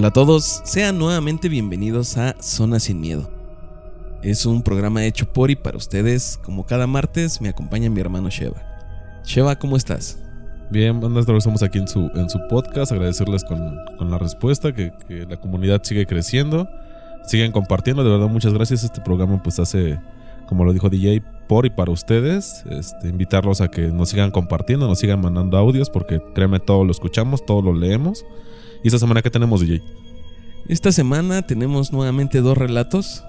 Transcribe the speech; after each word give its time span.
Hola 0.00 0.08
a 0.08 0.12
todos, 0.12 0.62
sean 0.64 0.98
nuevamente 0.98 1.50
bienvenidos 1.50 2.16
a 2.16 2.34
Zona 2.40 2.80
Sin 2.80 3.02
Miedo. 3.02 3.28
Es 4.22 4.46
un 4.46 4.62
programa 4.62 5.04
hecho 5.04 5.30
por 5.30 5.50
y 5.50 5.56
para 5.56 5.76
ustedes. 5.76 6.40
Como 6.42 6.64
cada 6.64 6.86
martes 6.86 7.42
me 7.42 7.50
acompaña 7.50 7.90
mi 7.90 8.00
hermano 8.00 8.30
Sheva. 8.30 8.62
Sheva, 9.26 9.58
¿cómo 9.58 9.76
estás? 9.76 10.18
Bien, 10.70 10.98
bandas, 11.02 11.28
estamos 11.28 11.62
aquí 11.62 11.76
en 11.76 11.86
su, 11.86 12.10
en 12.14 12.30
su 12.30 12.38
podcast. 12.48 12.92
Agradecerles 12.92 13.44
con, 13.44 13.76
con 13.98 14.10
la 14.10 14.16
respuesta, 14.16 14.72
que, 14.72 14.90
que, 15.06 15.26
la 15.26 15.36
comunidad 15.36 15.82
sigue 15.84 16.06
creciendo. 16.06 16.66
Siguen 17.26 17.52
compartiendo, 17.52 18.02
de 18.02 18.08
verdad, 18.08 18.28
muchas 18.28 18.54
gracias. 18.54 18.84
Este 18.84 19.02
programa 19.02 19.42
pues 19.42 19.58
hace, 19.58 20.00
como 20.46 20.64
lo 20.64 20.72
dijo 20.72 20.88
DJ, 20.88 21.22
por 21.46 21.66
y 21.66 21.70
para 21.70 21.92
ustedes. 21.92 22.64
Este, 22.70 23.06
invitarlos 23.06 23.60
a 23.60 23.68
que 23.68 23.88
nos 23.88 24.08
sigan 24.08 24.30
compartiendo, 24.30 24.88
nos 24.88 24.98
sigan 24.98 25.20
mandando 25.20 25.58
audios, 25.58 25.90
porque 25.90 26.22
créeme, 26.34 26.58
todo 26.58 26.84
lo 26.86 26.90
escuchamos, 26.90 27.44
todo 27.44 27.60
lo 27.60 27.74
leemos. 27.74 28.24
¿Y 28.82 28.88
esta 28.88 28.98
semana 28.98 29.22
qué 29.22 29.30
tenemos, 29.30 29.60
DJ? 29.60 29.82
Esta 30.68 30.92
semana 30.92 31.42
tenemos 31.42 31.92
nuevamente 31.92 32.40
dos 32.40 32.56
relatos. 32.56 33.24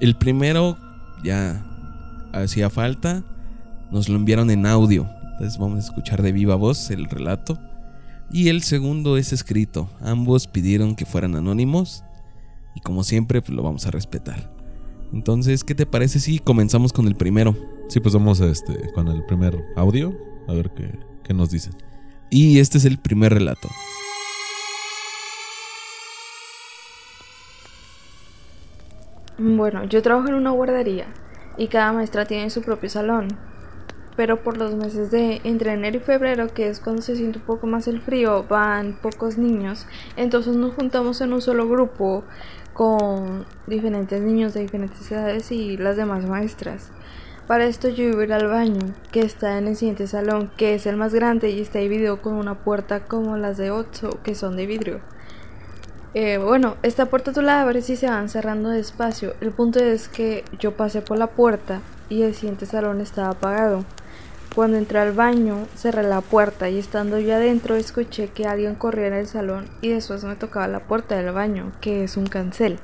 El 0.00 0.16
primero 0.16 0.76
ya 1.24 1.64
hacía 2.32 2.70
falta, 2.70 3.24
nos 3.90 4.08
lo 4.08 4.16
enviaron 4.16 4.50
en 4.50 4.66
audio, 4.66 5.08
entonces 5.32 5.58
vamos 5.58 5.76
a 5.78 5.88
escuchar 5.88 6.22
de 6.22 6.32
viva 6.32 6.54
voz 6.54 6.90
el 6.90 7.06
relato. 7.06 7.58
Y 8.30 8.48
el 8.48 8.62
segundo 8.62 9.16
es 9.16 9.32
escrito, 9.32 9.88
ambos 10.00 10.46
pidieron 10.46 10.94
que 10.94 11.06
fueran 11.06 11.34
anónimos 11.34 12.04
y 12.74 12.80
como 12.80 13.04
siempre 13.04 13.40
pues 13.40 13.54
lo 13.54 13.62
vamos 13.62 13.86
a 13.86 13.90
respetar. 13.90 14.52
Entonces, 15.12 15.62
¿qué 15.62 15.74
te 15.74 15.86
parece 15.86 16.18
si 16.18 16.38
comenzamos 16.38 16.92
con 16.92 17.06
el 17.06 17.14
primero? 17.14 17.56
Sí, 17.88 18.00
pues 18.00 18.14
vamos 18.14 18.40
este, 18.40 18.92
con 18.94 19.08
el 19.08 19.24
primer 19.26 19.56
audio, 19.76 20.12
a 20.48 20.52
ver 20.52 20.70
qué, 20.74 20.90
qué 21.22 21.34
nos 21.34 21.50
dicen. 21.50 21.74
Y 22.30 22.58
este 22.58 22.78
es 22.78 22.84
el 22.84 22.98
primer 22.98 23.32
relato. 23.32 23.68
Bueno, 29.36 29.82
yo 29.82 30.00
trabajo 30.00 30.28
en 30.28 30.34
una 30.34 30.52
guardería 30.52 31.06
y 31.56 31.66
cada 31.66 31.92
maestra 31.92 32.24
tiene 32.24 32.50
su 32.50 32.62
propio 32.62 32.88
salón. 32.88 33.26
Pero 34.14 34.44
por 34.44 34.56
los 34.56 34.76
meses 34.76 35.10
de 35.10 35.40
entre 35.42 35.72
enero 35.72 35.96
y 35.96 36.00
febrero, 36.00 36.54
que 36.54 36.68
es 36.68 36.78
cuando 36.78 37.02
se 37.02 37.16
siente 37.16 37.40
un 37.40 37.44
poco 37.44 37.66
más 37.66 37.88
el 37.88 38.00
frío, 38.00 38.44
van 38.48 38.96
pocos 39.02 39.36
niños. 39.36 39.88
Entonces 40.16 40.54
nos 40.54 40.74
juntamos 40.74 41.20
en 41.20 41.32
un 41.32 41.42
solo 41.42 41.68
grupo 41.68 42.22
con 42.74 43.44
diferentes 43.66 44.22
niños 44.22 44.54
de 44.54 44.60
diferentes 44.60 45.10
edades 45.10 45.50
y 45.50 45.76
las 45.78 45.96
demás 45.96 46.24
maestras. 46.26 46.92
Para 47.48 47.64
esto 47.64 47.88
yo 47.88 48.04
iba 48.04 48.20
a 48.20 48.24
ir 48.24 48.32
al 48.32 48.46
baño, 48.46 48.94
que 49.10 49.22
está 49.22 49.58
en 49.58 49.66
el 49.66 49.74
siguiente 49.74 50.06
salón, 50.06 50.52
que 50.56 50.74
es 50.74 50.86
el 50.86 50.96
más 50.96 51.12
grande 51.12 51.50
y 51.50 51.60
está 51.60 51.80
dividido 51.80 52.22
con 52.22 52.34
una 52.34 52.54
puerta 52.54 53.04
como 53.04 53.36
las 53.36 53.56
de 53.56 53.72
8, 53.72 54.20
que 54.22 54.36
son 54.36 54.54
de 54.54 54.66
vidrio. 54.66 55.00
Eh, 56.14 56.38
bueno, 56.38 56.76
esta 56.84 57.06
puerta 57.06 57.32
tú 57.32 57.42
la 57.42 57.60
abres 57.60 57.90
y 57.90 57.96
se 57.96 58.06
van 58.06 58.28
cerrando 58.28 58.68
despacio. 58.68 59.34
El 59.40 59.50
punto 59.50 59.80
es 59.80 60.08
que 60.08 60.44
yo 60.60 60.76
pasé 60.76 61.02
por 61.02 61.18
la 61.18 61.26
puerta 61.26 61.80
y 62.08 62.22
el 62.22 62.34
siguiente 62.34 62.66
salón 62.66 63.00
estaba 63.00 63.30
apagado. 63.30 63.84
Cuando 64.54 64.76
entré 64.76 65.00
al 65.00 65.10
baño, 65.10 65.66
cerré 65.74 66.04
la 66.04 66.20
puerta 66.20 66.70
y 66.70 66.78
estando 66.78 67.18
yo 67.18 67.34
adentro 67.34 67.74
escuché 67.74 68.28
que 68.28 68.46
alguien 68.46 68.76
corría 68.76 69.08
en 69.08 69.14
el 69.14 69.26
salón 69.26 69.66
y 69.80 69.88
después 69.88 70.22
me 70.22 70.36
tocaba 70.36 70.68
la 70.68 70.86
puerta 70.86 71.16
del 71.16 71.32
baño, 71.32 71.72
que 71.80 72.04
es 72.04 72.16
un 72.16 72.26
cancel. 72.26 72.78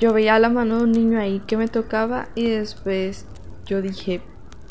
Yo 0.00 0.12
veía 0.12 0.36
la 0.40 0.48
mano 0.48 0.78
de 0.78 0.82
un 0.82 0.92
niño 0.92 1.20
ahí 1.20 1.40
que 1.46 1.56
me 1.56 1.68
tocaba 1.68 2.26
y 2.34 2.50
después 2.50 3.26
yo 3.64 3.80
dije, 3.80 4.22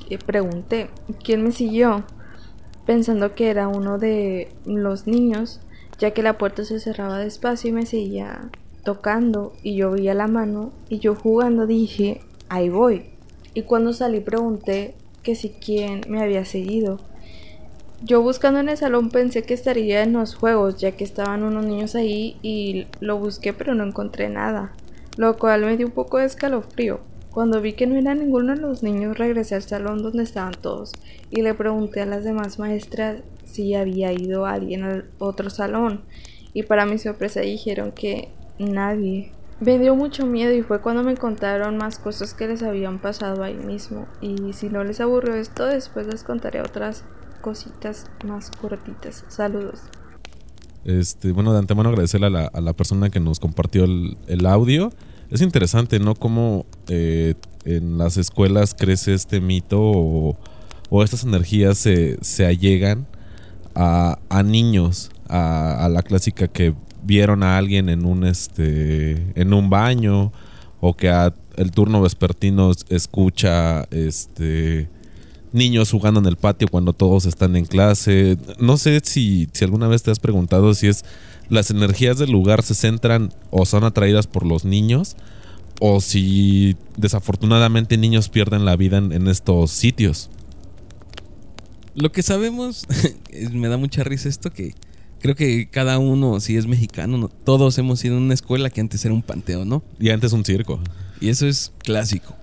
eh, 0.09 0.17
pregunté, 0.17 0.89
¿quién 1.23 1.41
me 1.41 1.53
siguió? 1.53 2.03
Pensando 2.85 3.33
que 3.33 3.49
era 3.49 3.69
uno 3.69 3.97
de 3.97 4.53
los 4.65 5.07
niños 5.07 5.61
ya 6.03 6.11
que 6.11 6.21
la 6.21 6.37
puerta 6.37 6.65
se 6.65 6.81
cerraba 6.81 7.17
despacio 7.17 7.69
y 7.69 7.71
me 7.71 7.85
seguía 7.85 8.49
tocando 8.83 9.53
y 9.63 9.77
yo 9.77 9.91
veía 9.91 10.13
la 10.13 10.27
mano 10.27 10.73
y 10.89 10.99
yo 10.99 11.15
jugando 11.15 11.65
dije, 11.65 12.19
ahí 12.49 12.67
voy. 12.67 13.05
Y 13.53 13.61
cuando 13.61 13.93
salí 13.93 14.19
pregunté 14.19 14.95
que 15.21 15.33
si 15.35 15.51
quién 15.51 16.01
me 16.09 16.21
había 16.21 16.43
seguido. 16.43 16.99
Yo 18.01 18.21
buscando 18.21 18.59
en 18.59 18.67
el 18.67 18.75
salón 18.75 19.11
pensé 19.11 19.43
que 19.43 19.53
estaría 19.53 20.03
en 20.03 20.11
los 20.11 20.35
juegos, 20.35 20.75
ya 20.75 20.91
que 20.91 21.05
estaban 21.05 21.41
unos 21.41 21.65
niños 21.65 21.95
ahí 21.95 22.35
y 22.41 22.85
lo 22.99 23.17
busqué 23.17 23.53
pero 23.53 23.73
no 23.73 23.85
encontré 23.85 24.27
nada, 24.27 24.73
lo 25.15 25.37
cual 25.37 25.61
me 25.61 25.77
dio 25.77 25.87
un 25.87 25.93
poco 25.93 26.17
de 26.17 26.25
escalofrío. 26.25 26.99
Cuando 27.31 27.61
vi 27.61 27.73
que 27.73 27.87
no 27.87 27.95
era 27.95 28.13
ninguno 28.13 28.53
de 28.53 28.59
los 28.59 28.83
niños 28.83 29.17
regresé 29.17 29.55
al 29.55 29.61
salón 29.61 30.03
donde 30.03 30.23
estaban 30.23 30.53
todos 30.53 30.91
y 31.31 31.43
le 31.43 31.53
pregunté 31.53 32.01
a 32.01 32.05
las 32.05 32.25
demás 32.25 32.59
maestras 32.59 33.21
si 33.53 33.75
había 33.75 34.11
ido 34.11 34.45
alguien 34.45 34.83
al 34.83 35.05
otro 35.19 35.49
salón 35.49 36.01
y 36.53 36.63
para 36.63 36.85
mi 36.85 36.97
sorpresa 36.97 37.41
dijeron 37.41 37.91
que 37.91 38.29
nadie. 38.57 39.31
Me 39.59 39.77
dio 39.77 39.95
mucho 39.95 40.25
miedo 40.25 40.53
y 40.53 40.63
fue 40.63 40.81
cuando 40.81 41.03
me 41.03 41.15
contaron 41.15 41.77
más 41.77 41.99
cosas 41.99 42.33
que 42.33 42.47
les 42.47 42.63
habían 42.63 42.99
pasado 42.99 43.43
ahí 43.43 43.55
mismo 43.55 44.07
y 44.21 44.53
si 44.53 44.69
no 44.69 44.83
les 44.83 44.99
aburrió 44.99 45.35
esto 45.35 45.65
después 45.65 46.07
les 46.07 46.23
contaré 46.23 46.61
otras 46.61 47.03
cositas 47.41 48.07
más 48.25 48.49
cortitas. 48.49 49.23
Saludos. 49.27 49.81
Este, 50.83 51.31
bueno, 51.31 51.53
de 51.53 51.59
antemano 51.59 51.89
agradecerle 51.89 52.27
a 52.27 52.29
la, 52.31 52.45
a 52.45 52.59
la 52.59 52.73
persona 52.73 53.09
que 53.09 53.19
nos 53.19 53.39
compartió 53.39 53.85
el, 53.85 54.17
el 54.27 54.45
audio. 54.47 54.89
Es 55.29 55.41
interesante, 55.41 55.99
¿no? 55.99 56.15
Cómo 56.15 56.65
eh, 56.89 57.35
en 57.65 57.97
las 57.97 58.17
escuelas 58.17 58.73
crece 58.73 59.13
este 59.13 59.39
mito 59.39 59.79
o, 59.79 60.37
o 60.89 61.03
estas 61.03 61.23
energías 61.23 61.77
se, 61.77 62.17
se 62.21 62.45
allegan 62.45 63.07
a, 63.75 64.43
niños, 64.45 65.11
a, 65.27 65.87
la 65.91 66.01
clásica 66.03 66.47
que 66.47 66.73
vieron 67.03 67.43
a 67.43 67.57
alguien 67.57 67.89
en 67.89 68.05
un 68.05 68.23
este 68.25 69.33
en 69.35 69.53
un 69.53 69.69
baño 69.69 70.31
o 70.79 70.95
que 70.95 71.09
el 71.57 71.71
turno 71.71 72.01
vespertino 72.01 72.71
escucha 72.89 73.83
este 73.91 74.89
niños 75.51 75.91
jugando 75.91 76.19
en 76.19 76.25
el 76.25 76.35
patio 76.35 76.67
cuando 76.67 76.93
todos 76.93 77.25
están 77.25 77.55
en 77.55 77.65
clase. 77.65 78.37
No 78.59 78.77
sé 78.77 79.01
si, 79.03 79.47
si 79.53 79.63
alguna 79.63 79.87
vez 79.87 80.01
te 80.01 80.11
has 80.11 80.19
preguntado 80.19 80.73
si 80.73 80.87
es 80.87 81.05
las 81.49 81.69
energías 81.69 82.17
del 82.17 82.31
lugar 82.31 82.63
se 82.63 82.73
centran 82.73 83.33
o 83.51 83.65
son 83.65 83.83
atraídas 83.83 84.27
por 84.27 84.45
los 84.45 84.65
niños 84.65 85.15
o 85.79 86.01
si 86.01 86.75
desafortunadamente 86.97 87.97
niños 87.97 88.29
pierden 88.29 88.65
la 88.65 88.75
vida 88.75 88.97
en 88.97 89.27
estos 89.27 89.71
sitios. 89.71 90.29
Lo 91.95 92.11
que 92.11 92.23
sabemos, 92.23 92.87
me 93.51 93.67
da 93.67 93.77
mucha 93.77 94.03
risa 94.03 94.29
esto 94.29 94.51
que 94.51 94.73
creo 95.23 95.35
que 95.35 95.69
cada 95.69 95.99
uno, 95.99 96.39
si 96.39 96.57
es 96.57 96.67
mexicano, 96.67 97.17
no, 97.17 97.29
todos 97.29 97.77
hemos 97.77 98.03
ido 98.03 98.15
a 98.15 98.17
una 98.17 98.33
escuela 98.33 98.69
que 98.69 98.81
antes 98.81 99.05
era 99.05 99.13
un 99.13 99.21
panteón, 99.21 99.69
¿no? 99.69 99.83
Y 99.99 100.09
antes 100.09 100.33
un 100.33 100.43
circo. 100.43 100.79
Y 101.21 101.29
eso 101.29 101.47
es 101.47 101.71
clásico. 101.79 102.35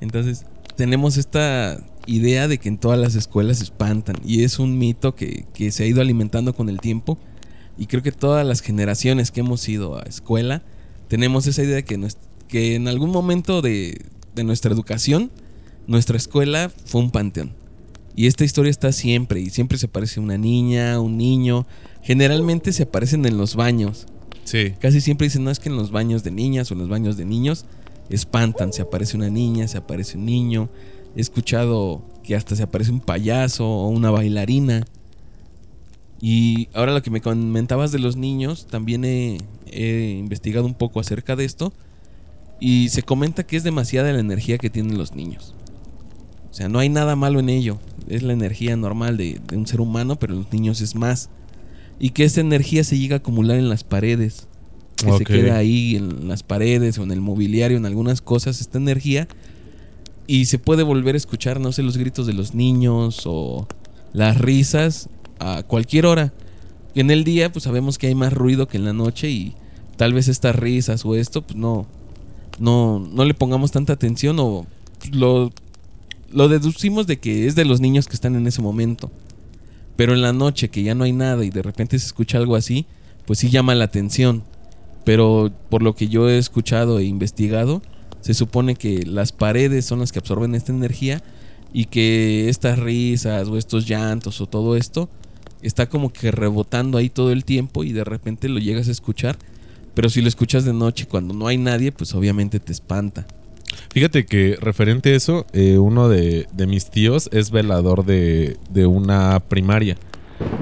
Entonces, 0.00 0.46
tenemos 0.76 1.18
esta 1.18 1.84
idea 2.06 2.48
de 2.48 2.56
que 2.56 2.70
en 2.70 2.78
todas 2.78 2.98
las 2.98 3.14
escuelas 3.14 3.58
se 3.58 3.64
espantan. 3.64 4.16
Y 4.24 4.44
es 4.44 4.58
un 4.58 4.78
mito 4.78 5.14
que, 5.14 5.44
que, 5.52 5.70
se 5.70 5.84
ha 5.84 5.86
ido 5.86 6.00
alimentando 6.00 6.54
con 6.54 6.70
el 6.70 6.80
tiempo. 6.80 7.18
Y 7.76 7.86
creo 7.86 8.02
que 8.02 8.12
todas 8.12 8.46
las 8.46 8.62
generaciones 8.62 9.30
que 9.30 9.40
hemos 9.40 9.68
ido 9.68 9.98
a 9.98 10.02
escuela, 10.04 10.62
tenemos 11.08 11.46
esa 11.46 11.62
idea 11.62 11.76
de 11.76 11.84
que, 11.84 12.08
que 12.48 12.74
en 12.74 12.88
algún 12.88 13.10
momento 13.10 13.60
de, 13.60 14.00
de 14.34 14.44
nuestra 14.44 14.72
educación, 14.72 15.30
nuestra 15.86 16.16
escuela 16.16 16.72
fue 16.86 17.02
un 17.02 17.10
panteón. 17.10 17.52
Y 18.18 18.26
esta 18.26 18.44
historia 18.44 18.70
está 18.70 18.90
siempre, 18.90 19.38
y 19.38 19.48
siempre 19.48 19.78
se 19.78 19.86
aparece 19.86 20.18
una 20.18 20.36
niña, 20.36 20.98
un 20.98 21.16
niño. 21.16 21.68
Generalmente 22.02 22.72
se 22.72 22.82
aparecen 22.82 23.24
en 23.26 23.38
los 23.38 23.54
baños. 23.54 24.08
Sí. 24.42 24.72
Casi 24.80 25.00
siempre 25.00 25.28
dicen, 25.28 25.44
no 25.44 25.52
es 25.52 25.60
que 25.60 25.68
en 25.68 25.76
los 25.76 25.92
baños 25.92 26.24
de 26.24 26.32
niñas 26.32 26.68
o 26.68 26.74
en 26.74 26.80
los 26.80 26.88
baños 26.88 27.16
de 27.16 27.24
niños 27.24 27.64
espantan. 28.10 28.72
Se 28.72 28.82
aparece 28.82 29.16
una 29.16 29.30
niña, 29.30 29.68
se 29.68 29.78
aparece 29.78 30.18
un 30.18 30.26
niño. 30.26 30.68
He 31.14 31.20
escuchado 31.20 32.02
que 32.24 32.34
hasta 32.34 32.56
se 32.56 32.64
aparece 32.64 32.90
un 32.90 32.98
payaso 32.98 33.64
o 33.64 33.86
una 33.86 34.10
bailarina. 34.10 34.84
Y 36.20 36.70
ahora 36.74 36.94
lo 36.94 37.04
que 37.04 37.12
me 37.12 37.20
comentabas 37.20 37.92
de 37.92 38.00
los 38.00 38.16
niños, 38.16 38.66
también 38.68 39.04
he, 39.04 39.38
he 39.70 40.16
investigado 40.18 40.66
un 40.66 40.74
poco 40.74 40.98
acerca 40.98 41.36
de 41.36 41.44
esto. 41.44 41.72
Y 42.58 42.88
se 42.88 43.04
comenta 43.04 43.46
que 43.46 43.56
es 43.56 43.62
demasiada 43.62 44.12
la 44.12 44.18
energía 44.18 44.58
que 44.58 44.70
tienen 44.70 44.98
los 44.98 45.14
niños. 45.14 45.54
O 46.58 46.60
sea, 46.60 46.68
no 46.68 46.80
hay 46.80 46.88
nada 46.88 47.14
malo 47.14 47.38
en 47.38 47.50
ello. 47.50 47.78
Es 48.08 48.24
la 48.24 48.32
energía 48.32 48.74
normal 48.74 49.16
de, 49.16 49.40
de, 49.46 49.56
un 49.56 49.68
ser 49.68 49.80
humano, 49.80 50.18
pero 50.18 50.32
en 50.32 50.40
los 50.40 50.52
niños 50.52 50.80
es 50.80 50.96
más. 50.96 51.30
Y 52.00 52.10
que 52.10 52.24
esa 52.24 52.40
energía 52.40 52.82
se 52.82 52.98
llega 52.98 53.14
a 53.14 53.18
acumular 53.18 53.58
en 53.58 53.68
las 53.68 53.84
paredes. 53.84 54.48
Que 54.96 55.08
okay. 55.08 55.18
se 55.18 55.24
queda 55.24 55.56
ahí 55.56 55.94
en 55.94 56.26
las 56.26 56.42
paredes 56.42 56.98
o 56.98 57.04
en 57.04 57.12
el 57.12 57.20
mobiliario, 57.20 57.76
en 57.76 57.86
algunas 57.86 58.20
cosas, 58.20 58.60
esta 58.60 58.76
energía. 58.76 59.28
Y 60.26 60.46
se 60.46 60.58
puede 60.58 60.82
volver 60.82 61.14
a 61.14 61.18
escuchar, 61.18 61.60
no 61.60 61.70
sé, 61.70 61.84
los 61.84 61.96
gritos 61.96 62.26
de 62.26 62.32
los 62.32 62.56
niños 62.56 63.22
o 63.24 63.68
las 64.12 64.40
risas 64.40 65.10
a 65.38 65.62
cualquier 65.62 66.06
hora. 66.06 66.32
En 66.96 67.12
el 67.12 67.22
día, 67.22 67.52
pues 67.52 67.62
sabemos 67.62 67.98
que 67.98 68.08
hay 68.08 68.16
más 68.16 68.32
ruido 68.32 68.66
que 68.66 68.78
en 68.78 68.84
la 68.84 68.92
noche 68.92 69.30
y 69.30 69.54
tal 69.96 70.12
vez 70.12 70.26
estas 70.26 70.56
risas 70.56 71.04
o 71.04 71.14
esto, 71.14 71.42
pues 71.42 71.56
no, 71.56 71.86
no, 72.58 72.98
no 72.98 73.24
le 73.24 73.34
pongamos 73.34 73.70
tanta 73.70 73.92
atención 73.92 74.40
o 74.40 74.66
lo 75.12 75.52
lo 76.30 76.48
deducimos 76.48 77.06
de 77.06 77.18
que 77.18 77.46
es 77.46 77.54
de 77.54 77.64
los 77.64 77.80
niños 77.80 78.06
que 78.06 78.14
están 78.14 78.36
en 78.36 78.46
ese 78.46 78.62
momento. 78.62 79.10
Pero 79.96 80.14
en 80.14 80.22
la 80.22 80.32
noche 80.32 80.68
que 80.68 80.82
ya 80.82 80.94
no 80.94 81.04
hay 81.04 81.12
nada 81.12 81.44
y 81.44 81.50
de 81.50 81.62
repente 81.62 81.98
se 81.98 82.06
escucha 82.06 82.38
algo 82.38 82.56
así, 82.56 82.86
pues 83.26 83.40
sí 83.40 83.50
llama 83.50 83.74
la 83.74 83.84
atención. 83.84 84.44
Pero 85.04 85.50
por 85.70 85.82
lo 85.82 85.94
que 85.94 86.08
yo 86.08 86.28
he 86.28 86.38
escuchado 86.38 86.98
e 86.98 87.04
investigado, 87.04 87.82
se 88.20 88.34
supone 88.34 88.76
que 88.76 89.04
las 89.04 89.32
paredes 89.32 89.86
son 89.86 90.00
las 90.00 90.12
que 90.12 90.18
absorben 90.18 90.54
esta 90.54 90.72
energía 90.72 91.22
y 91.72 91.86
que 91.86 92.48
estas 92.48 92.78
risas 92.78 93.48
o 93.48 93.56
estos 93.56 93.86
llantos 93.86 94.40
o 94.40 94.46
todo 94.46 94.76
esto 94.76 95.08
está 95.62 95.88
como 95.88 96.12
que 96.12 96.30
rebotando 96.30 96.98
ahí 96.98 97.10
todo 97.10 97.32
el 97.32 97.44
tiempo 97.44 97.84
y 97.84 97.92
de 97.92 98.04
repente 98.04 98.48
lo 98.48 98.58
llegas 98.58 98.88
a 98.88 98.92
escuchar. 98.92 99.38
Pero 99.94 100.10
si 100.10 100.22
lo 100.22 100.28
escuchas 100.28 100.64
de 100.64 100.72
noche 100.72 101.06
cuando 101.06 101.34
no 101.34 101.48
hay 101.48 101.58
nadie, 101.58 101.90
pues 101.90 102.14
obviamente 102.14 102.60
te 102.60 102.72
espanta. 102.72 103.26
Fíjate 103.90 104.26
que 104.26 104.56
referente 104.60 105.12
a 105.12 105.16
eso, 105.16 105.46
eh, 105.52 105.78
uno 105.78 106.08
de, 106.08 106.46
mis 106.66 106.90
tíos 106.90 107.28
es 107.32 107.50
velador 107.50 108.04
de, 108.04 108.56
una 108.86 109.40
primaria. 109.40 109.96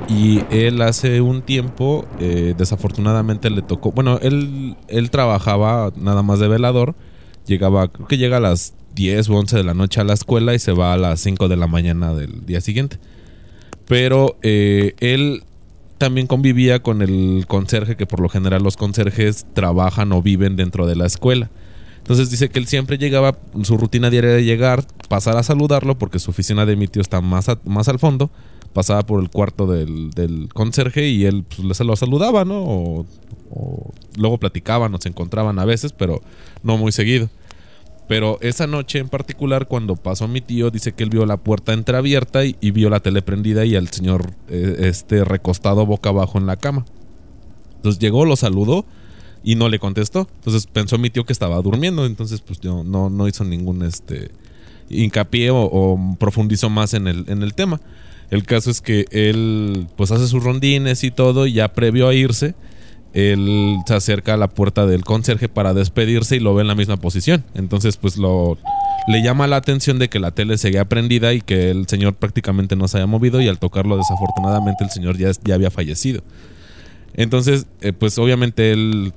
Y 0.08 0.40
él 0.50 0.80
hace 0.80 1.20
un 1.20 1.42
tiempo, 1.42 2.06
eh, 2.18 2.54
desafortunadamente 2.56 3.50
le 3.50 3.62
tocó, 3.62 3.92
bueno, 3.92 4.18
él, 4.22 4.76
él 4.88 5.10
trabajaba 5.10 5.92
nada 5.96 6.22
más 6.22 6.38
de 6.38 6.48
velador, 6.48 6.94
llegaba, 7.46 7.88
creo 7.88 8.06
que 8.06 8.16
llega 8.16 8.38
a 8.38 8.40
las 8.40 8.74
10 8.94 9.28
o 9.28 9.34
11 9.34 9.56
de 9.56 9.64
la 9.64 9.74
noche 9.74 10.00
a 10.00 10.04
la 10.04 10.14
escuela 10.14 10.54
y 10.54 10.58
se 10.58 10.72
va 10.72 10.94
a 10.94 10.96
las 10.96 11.20
5 11.20 11.48
de 11.48 11.56
la 11.56 11.66
mañana 11.66 12.14
del 12.14 12.46
día 12.46 12.60
siguiente. 12.60 12.98
Pero 13.86 14.36
eh, 14.42 14.94
él 15.00 15.44
también 15.98 16.26
convivía 16.26 16.82
con 16.82 17.02
el 17.02 17.44
conserje, 17.46 17.96
que 17.96 18.06
por 18.06 18.20
lo 18.20 18.28
general 18.28 18.62
los 18.62 18.76
conserjes 18.76 19.46
trabajan 19.54 20.12
o 20.12 20.22
viven 20.22 20.56
dentro 20.56 20.86
de 20.86 20.96
la 20.96 21.06
escuela. 21.06 21.50
Entonces 22.06 22.30
dice 22.30 22.48
que 22.50 22.60
él 22.60 22.68
siempre 22.68 22.98
llegaba, 22.98 23.36
su 23.64 23.76
rutina 23.76 24.10
diaria 24.10 24.30
de 24.30 24.44
llegar, 24.44 24.86
pasar 25.08 25.36
a 25.36 25.42
saludarlo, 25.42 25.98
porque 25.98 26.20
su 26.20 26.30
oficina 26.30 26.64
de 26.64 26.76
mi 26.76 26.86
tío 26.86 27.02
está 27.02 27.20
más, 27.20 27.48
más 27.64 27.88
al 27.88 27.98
fondo, 27.98 28.30
pasaba 28.72 29.02
por 29.02 29.20
el 29.20 29.28
cuarto 29.28 29.66
del, 29.66 30.48
conserje 30.54 31.08
y 31.08 31.24
él 31.24 31.42
pues, 31.42 31.80
lo 31.80 31.96
saludaba, 31.96 32.44
¿no? 32.44 32.62
O, 32.62 33.06
luego 34.16 34.38
platicaban 34.38 34.94
o 34.94 35.00
se 35.00 35.08
encontraban 35.08 35.58
a 35.58 35.64
veces, 35.64 35.92
pero 35.92 36.22
no 36.62 36.76
muy 36.76 36.92
seguido. 36.92 37.28
Pero 38.06 38.38
esa 38.40 38.68
noche 38.68 39.00
en 39.00 39.08
particular, 39.08 39.66
cuando 39.66 39.96
pasó 39.96 40.28
mi 40.28 40.40
tío, 40.40 40.70
dice 40.70 40.92
que 40.92 41.02
él 41.02 41.10
vio 41.10 41.26
la 41.26 41.38
puerta 41.38 41.72
entreabierta 41.72 42.44
y, 42.44 42.54
y 42.60 42.70
vio 42.70 42.88
la 42.88 43.00
tele 43.00 43.20
prendida 43.20 43.64
y 43.64 43.74
al 43.74 43.88
señor 43.88 44.30
eh, 44.48 44.76
este 44.82 45.24
recostado 45.24 45.84
boca 45.86 46.10
abajo 46.10 46.38
en 46.38 46.46
la 46.46 46.54
cama. 46.54 46.84
Entonces 47.74 47.98
llegó, 47.98 48.24
lo 48.24 48.36
saludó 48.36 48.86
y 49.46 49.54
no 49.54 49.70
le 49.70 49.78
contestó. 49.78 50.28
Entonces 50.40 50.66
pensó 50.66 50.98
mi 50.98 51.08
tío 51.08 51.24
que 51.24 51.32
estaba 51.32 51.56
durmiendo. 51.62 52.04
Entonces, 52.04 52.42
pues 52.42 52.60
yo 52.60 52.84
no, 52.84 53.08
no 53.08 53.26
hizo 53.28 53.44
ningún 53.44 53.82
este 53.82 54.30
hincapié 54.90 55.50
o, 55.50 55.62
o, 55.62 56.16
profundizó 56.18 56.68
más 56.68 56.92
en 56.92 57.06
el, 57.06 57.24
en 57.28 57.42
el 57.42 57.54
tema. 57.54 57.80
El 58.30 58.44
caso 58.44 58.70
es 58.70 58.82
que 58.82 59.06
él 59.10 59.86
pues 59.96 60.10
hace 60.10 60.26
sus 60.26 60.42
rondines 60.42 61.04
y 61.04 61.10
todo, 61.10 61.46
y 61.46 61.54
ya 61.54 61.72
previo 61.72 62.08
a 62.08 62.14
irse 62.14 62.54
él 63.16 63.78
se 63.86 63.94
acerca 63.94 64.34
a 64.34 64.36
la 64.36 64.48
puerta 64.48 64.84
del 64.86 65.02
conserje 65.02 65.48
para 65.48 65.72
despedirse 65.72 66.36
y 66.36 66.40
lo 66.40 66.54
ve 66.54 66.60
en 66.60 66.68
la 66.68 66.74
misma 66.74 66.98
posición. 66.98 67.44
Entonces, 67.54 67.96
pues 67.96 68.18
lo 68.18 68.58
le 69.08 69.22
llama 69.22 69.46
la 69.46 69.56
atención 69.56 69.98
de 69.98 70.10
que 70.10 70.18
la 70.18 70.32
tele 70.32 70.58
seguía 70.58 70.84
prendida 70.84 71.32
y 71.32 71.40
que 71.40 71.70
el 71.70 71.86
señor 71.86 72.14
prácticamente 72.14 72.76
no 72.76 72.88
se 72.88 72.98
había 72.98 73.06
movido 73.06 73.40
y 73.40 73.48
al 73.48 73.58
tocarlo 73.58 73.96
desafortunadamente 73.96 74.84
el 74.84 74.90
señor 74.90 75.16
ya, 75.16 75.30
ya 75.44 75.54
había 75.54 75.70
fallecido. 75.70 76.22
Entonces, 77.14 77.66
eh, 77.80 77.94
pues 77.94 78.18
obviamente 78.18 78.72
él 78.72 79.14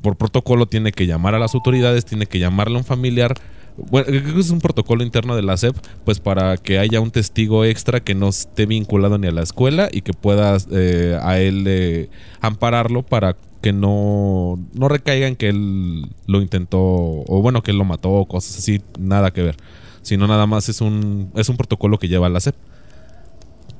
por 0.00 0.16
protocolo 0.16 0.66
tiene 0.66 0.92
que 0.92 1.06
llamar 1.06 1.34
a 1.34 1.38
las 1.38 1.54
autoridades, 1.54 2.04
tiene 2.04 2.26
que 2.26 2.38
llamarle 2.38 2.76
a 2.76 2.78
un 2.78 2.84
familiar 2.84 3.34
bueno, 3.76 4.08
es 4.38 4.50
un 4.50 4.60
protocolo 4.60 5.02
interno 5.02 5.34
de 5.34 5.42
la 5.42 5.56
SEP, 5.56 5.76
pues 6.04 6.20
para 6.20 6.56
que 6.56 6.78
haya 6.78 7.00
un 7.00 7.10
testigo 7.10 7.64
extra 7.64 8.00
que 8.00 8.14
no 8.14 8.28
esté 8.28 8.66
vinculado 8.66 9.18
ni 9.18 9.28
a 9.28 9.32
la 9.32 9.42
escuela 9.42 9.88
y 9.90 10.02
que 10.02 10.12
pueda 10.12 10.58
eh, 10.70 11.18
a 11.22 11.40
él 11.40 11.64
eh, 11.66 12.10
ampararlo 12.40 13.02
para 13.02 13.36
que 13.62 13.72
no, 13.72 14.58
no 14.74 14.88
recaiga 14.88 15.26
en 15.26 15.36
que 15.36 15.48
él 15.48 16.06
lo 16.26 16.42
intentó, 16.42 16.80
o 16.80 17.40
bueno, 17.40 17.62
que 17.62 17.70
él 17.70 17.78
lo 17.78 17.84
mató, 17.84 18.10
o 18.10 18.26
cosas 18.26 18.58
así, 18.58 18.82
nada 18.98 19.30
que 19.30 19.42
ver. 19.42 19.56
Sino 20.02 20.26
nada 20.26 20.46
más 20.46 20.68
es 20.68 20.80
un, 20.80 21.30
es 21.36 21.48
un 21.48 21.56
protocolo 21.56 21.98
que 21.98 22.08
lleva 22.08 22.28
la 22.28 22.40
SEP. 22.40 22.56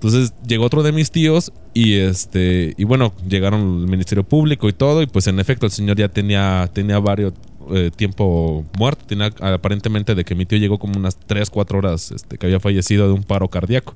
Entonces 0.02 0.34
llegó 0.44 0.64
otro 0.64 0.82
de 0.82 0.90
mis 0.90 1.12
tíos 1.12 1.52
y 1.74 1.94
este 1.94 2.74
y 2.76 2.82
bueno, 2.82 3.12
llegaron 3.28 3.60
el 3.82 3.86
Ministerio 3.86 4.24
Público 4.24 4.68
y 4.68 4.72
todo 4.72 5.00
y 5.00 5.06
pues 5.06 5.28
en 5.28 5.38
efecto 5.38 5.64
el 5.64 5.70
señor 5.70 5.96
ya 5.96 6.08
tenía 6.08 6.68
tenía 6.74 6.98
varios 6.98 7.34
eh, 7.70 7.92
tiempo 7.94 8.64
muerto. 8.76 9.04
Tenía 9.06 9.26
aparentemente 9.40 10.16
de 10.16 10.24
que 10.24 10.34
mi 10.34 10.44
tío 10.44 10.58
llegó 10.58 10.80
como 10.80 10.98
unas 10.98 11.16
3, 11.16 11.48
4 11.50 11.78
horas 11.78 12.10
este, 12.10 12.36
que 12.36 12.46
había 12.46 12.58
fallecido 12.58 13.06
de 13.06 13.12
un 13.12 13.22
paro 13.22 13.46
cardíaco. 13.46 13.94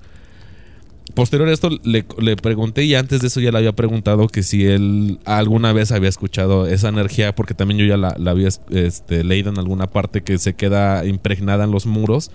Posterior 1.14 1.48
a 1.48 1.52
esto 1.52 1.70
le, 1.82 2.04
le, 2.18 2.36
pregunté 2.36 2.84
y 2.84 2.94
antes 2.94 3.20
de 3.20 3.26
eso 3.26 3.40
ya 3.40 3.50
le 3.50 3.58
había 3.58 3.72
preguntado 3.72 4.28
que 4.28 4.44
si 4.44 4.64
él 4.64 5.18
alguna 5.24 5.72
vez 5.72 5.90
había 5.90 6.08
escuchado 6.08 6.68
esa 6.68 6.88
energía, 6.88 7.34
porque 7.34 7.54
también 7.54 7.78
yo 7.78 7.86
ya 7.86 7.96
la, 7.96 8.30
había 8.30 8.48
este, 8.70 9.24
leído 9.24 9.50
en 9.50 9.58
alguna 9.58 9.90
parte 9.90 10.22
que 10.22 10.38
se 10.38 10.54
queda 10.54 11.04
impregnada 11.04 11.64
en 11.64 11.72
los 11.72 11.86
muros 11.86 12.30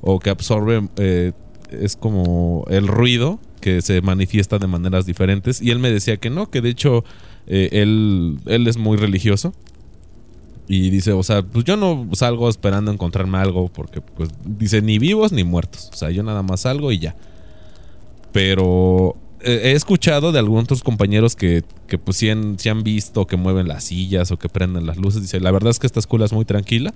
o 0.00 0.20
que 0.20 0.30
absorbe, 0.30 0.88
eh, 0.96 1.32
es 1.70 1.96
como 1.96 2.64
el 2.68 2.86
ruido 2.86 3.40
que 3.60 3.82
se 3.82 4.00
manifiesta 4.00 4.58
de 4.58 4.66
maneras 4.66 5.06
diferentes. 5.06 5.60
Y 5.60 5.70
él 5.70 5.78
me 5.78 5.90
decía 5.90 6.16
que 6.16 6.30
no, 6.30 6.50
que 6.50 6.60
de 6.60 6.70
hecho 6.70 7.04
eh, 7.46 7.68
él, 7.72 8.38
él 8.46 8.66
es 8.66 8.76
muy 8.76 8.96
religioso 8.96 9.52
y 10.68 10.90
dice, 10.90 11.12
o 11.12 11.22
sea, 11.22 11.42
pues 11.42 11.64
yo 11.64 11.76
no 11.76 12.08
salgo 12.12 12.48
esperando 12.48 12.90
encontrarme 12.90 13.38
algo 13.38 13.68
porque, 13.68 14.00
pues, 14.00 14.30
dice, 14.44 14.82
ni 14.82 14.98
vivos 14.98 15.32
ni 15.32 15.44
muertos. 15.44 15.90
O 15.92 15.96
sea, 15.96 16.10
yo 16.10 16.22
nada 16.22 16.42
más 16.42 16.60
salgo 16.60 16.90
y 16.90 16.98
ya. 16.98 17.14
Pero 18.32 19.16
he 19.42 19.72
escuchado 19.72 20.32
de 20.32 20.38
algunos 20.38 20.64
otros 20.64 20.82
compañeros 20.82 21.36
que, 21.36 21.62
que 21.86 21.98
pues, 21.98 22.16
sí 22.16 22.30
han, 22.30 22.56
han, 22.68 22.82
visto 22.82 23.26
que 23.26 23.36
mueven 23.36 23.68
las 23.68 23.84
sillas 23.84 24.30
o 24.30 24.38
que 24.38 24.48
prenden 24.48 24.86
las 24.86 24.96
luces. 24.96 25.22
Dice, 25.22 25.40
la 25.40 25.50
verdad 25.50 25.70
es 25.70 25.78
que 25.78 25.86
esta 25.86 26.00
escuela 26.00 26.24
es 26.24 26.32
muy 26.32 26.44
tranquila 26.44 26.94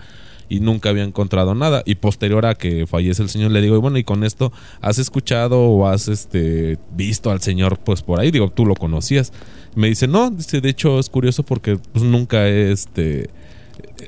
y 0.49 0.61
nunca 0.61 0.91
había 0.91 1.05
encontrado 1.05 1.55
nada. 1.55 1.83
Y 1.87 1.95
posterior 1.95 2.45
a 2.45 2.55
que 2.55 2.87
fallece 2.87 3.23
el 3.23 3.29
señor, 3.29 3.53
le 3.53 3.63
digo, 3.63 3.81
bueno, 3.81 3.99
y 3.99 4.05
con 4.05 4.25
esto, 4.25 4.53
¿has 4.81 4.99
escuchado 4.99 5.61
o 5.61 5.87
has 5.87 6.09
este, 6.09 6.79
visto 6.95 7.31
al 7.31 7.41
señor 7.41 7.79
pues 7.79 8.03
por 8.03 8.21
ahí? 8.21 8.31
Digo, 8.31 8.51
tú 8.51 8.67
lo 8.67 8.75
conocías. 8.75 9.33
Me 9.75 9.89
dice, 9.89 10.09
no, 10.09 10.31
dice, 10.31 10.61
de 10.61 10.69
hecho 10.69 10.99
es 10.99 11.09
curioso 11.09 11.45
porque 11.45 11.79
pues 11.93 12.05
nunca 12.05 12.49
este 12.49 13.31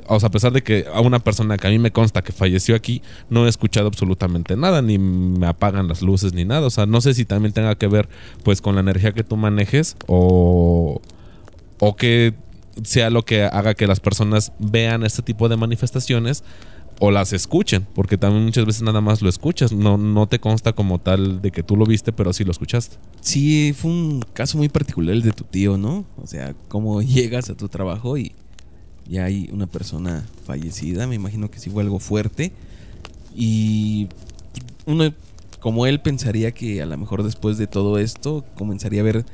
o 0.07 0.21
sea, 0.21 0.29
a 0.29 0.31
pesar 0.31 0.53
de 0.53 0.63
que 0.63 0.87
a 0.93 1.01
una 1.01 1.19
persona 1.19 1.57
que 1.57 1.67
a 1.67 1.71
mí 1.71 1.79
me 1.79 1.91
consta 1.91 2.23
que 2.23 2.33
falleció 2.33 2.75
aquí, 2.75 3.03
no 3.31 3.47
he 3.47 3.49
escuchado 3.49 3.87
absolutamente 3.87 4.57
nada, 4.57 4.83
ni 4.83 4.99
me 4.99 5.47
apagan 5.47 5.89
las 5.89 6.03
luces 6.03 6.33
ni 6.33 6.45
nada. 6.45 6.67
O 6.67 6.71
sea, 6.71 6.87
no 6.87 7.01
sé 7.01 7.15
si 7.15 7.25
también 7.25 7.53
tenga 7.53 7.75
que 7.77 7.87
ver 7.87 8.09
pues 8.43 8.61
con 8.61 8.75
la 8.75 8.81
energía 8.81 9.13
que 9.13 9.25
tú 9.25 9.37
manejes 9.37 9.97
o, 10.07 11.01
o 11.79 11.97
que 11.97 12.35
sea 12.83 13.11
lo 13.11 13.25
que 13.25 13.45
haga 13.45 13.75
que 13.75 13.87
las 13.87 14.01
personas 14.01 14.53
vean 14.59 15.05
este 15.05 15.23
tipo 15.23 15.49
de 15.49 15.57
manifestaciones 15.57 16.43
o 17.05 17.11
las 17.11 17.33
escuchen, 17.33 17.85
porque 17.95 18.17
también 18.17 18.45
muchas 18.45 18.65
veces 18.65 18.83
nada 18.83 19.01
más 19.01 19.23
lo 19.23 19.29
escuchas, 19.29 19.73
no, 19.73 19.99
no 19.99 20.29
te 20.29 20.39
consta 20.39 20.73
como 20.73 21.01
tal 21.01 21.43
de 21.43 21.51
que 21.51 21.65
tú 21.65 21.77
lo 21.77 21.85
viste, 21.85 22.13
pero 22.13 22.33
sí 22.33 22.45
lo 22.45 22.53
escuchaste. 22.53 22.97
Sí, 23.21 23.75
fue 23.77 23.91
un 23.91 24.25
caso 24.33 24.57
muy 24.57 24.69
particular 24.69 25.15
el 25.15 25.23
de 25.23 25.33
tu 25.33 25.43
tío, 25.43 25.77
¿no? 25.77 26.05
O 26.17 26.29
sea, 26.29 26.55
cómo 26.69 27.03
llegas 27.03 27.51
a 27.51 27.57
tu 27.57 27.69
trabajo 27.69 28.17
y 28.19 28.37
ya 29.09 29.25
hay 29.25 29.49
una 29.53 29.67
persona 29.67 30.27
fallecida, 30.45 31.07
me 31.07 31.15
imagino 31.15 31.51
que 31.51 31.59
sí 31.59 31.71
fue 31.71 31.83
algo 31.83 31.99
fuerte. 31.99 32.53
Y 33.35 34.09
uno, 34.87 35.13
como 35.61 35.87
él, 35.87 36.01
pensaría 36.01 36.53
que 36.53 36.83
a 36.83 36.87
lo 36.87 36.97
mejor 36.97 37.23
después 37.23 37.59
de 37.59 37.67
todo 37.67 37.99
esto 37.99 38.45
comenzaría 38.57 39.01
a 39.01 39.03
haber 39.03 39.25